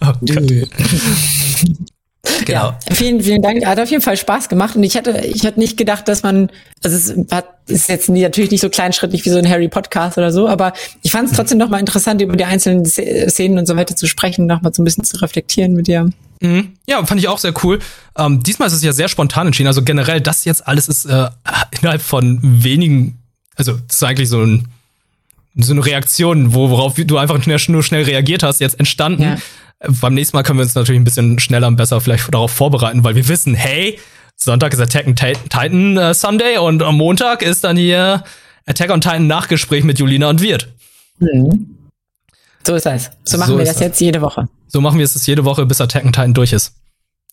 [0.00, 0.12] oh
[2.44, 2.58] Genau.
[2.58, 3.64] Ja, vielen, vielen Dank.
[3.64, 6.50] Hat auf jeden Fall Spaß gemacht und ich hatte, ich hatte nicht gedacht, dass man,
[6.82, 10.18] also es hat, ist jetzt nie, natürlich nicht so kleinschrittig wie so ein Harry Podcast
[10.18, 13.76] oder so, aber ich fand es trotzdem nochmal interessant, über die einzelnen Szenen und so
[13.76, 16.10] weiter zu sprechen, nochmal so ein bisschen zu reflektieren mit dir.
[16.40, 16.74] Mhm.
[16.86, 17.78] Ja, fand ich auch sehr cool.
[18.16, 19.68] Ähm, diesmal ist es ja sehr spontan entschieden.
[19.68, 21.28] Also generell, das jetzt alles ist äh,
[21.80, 23.18] innerhalb von wenigen,
[23.56, 24.68] also das ist eigentlich so, ein,
[25.56, 29.22] so eine Reaktion, worauf du einfach nur schnell reagiert hast, jetzt entstanden.
[29.22, 29.36] Ja.
[30.00, 33.04] Beim nächsten Mal können wir uns natürlich ein bisschen schneller und besser vielleicht darauf vorbereiten,
[33.04, 33.98] weil wir wissen, hey,
[34.36, 38.22] Sonntag ist Attack on Titan äh, Sunday und am Montag ist dann hier
[38.66, 40.68] Attack on Titan Nachgespräch mit Julina und Wirt.
[41.18, 41.75] Mhm.
[42.66, 43.10] So ist das.
[43.24, 44.48] So machen so wir das, das jetzt jede Woche.
[44.66, 46.74] So machen wir es jede Woche, bis Attack on Titan durch ist.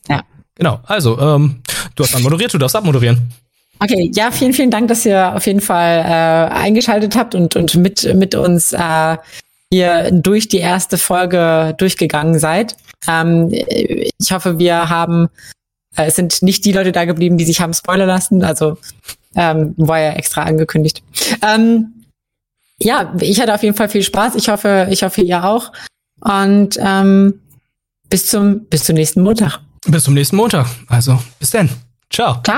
[0.08, 0.22] Ja.
[0.54, 0.80] Genau.
[0.84, 1.64] Also, ähm,
[1.96, 3.32] du hast anmoderiert, du darfst abmoderieren.
[3.80, 7.74] Okay, ja, vielen, vielen Dank, dass ihr auf jeden Fall äh, eingeschaltet habt und, und
[7.76, 9.18] mit, mit uns äh,
[9.72, 12.78] hier durch die erste Folge durchgegangen seid.
[13.08, 15.30] Ähm, ich hoffe, wir haben,
[15.96, 18.44] äh, es sind nicht die Leute da geblieben, die sich haben spoilern lassen.
[18.44, 18.78] Also
[19.36, 21.02] ähm, war ja extra angekündigt.
[21.42, 22.03] Ähm,
[22.84, 24.36] ja, ich hatte auf jeden Fall viel Spaß.
[24.36, 25.72] Ich hoffe, ich hoffe, ihr auch.
[26.22, 27.40] Und ähm,
[28.10, 29.60] bis zum bis zum nächsten Montag.
[29.88, 30.68] Bis zum nächsten Montag.
[30.88, 31.70] Also bis dann.
[32.10, 32.34] Ciao.
[32.44, 32.52] Ciao.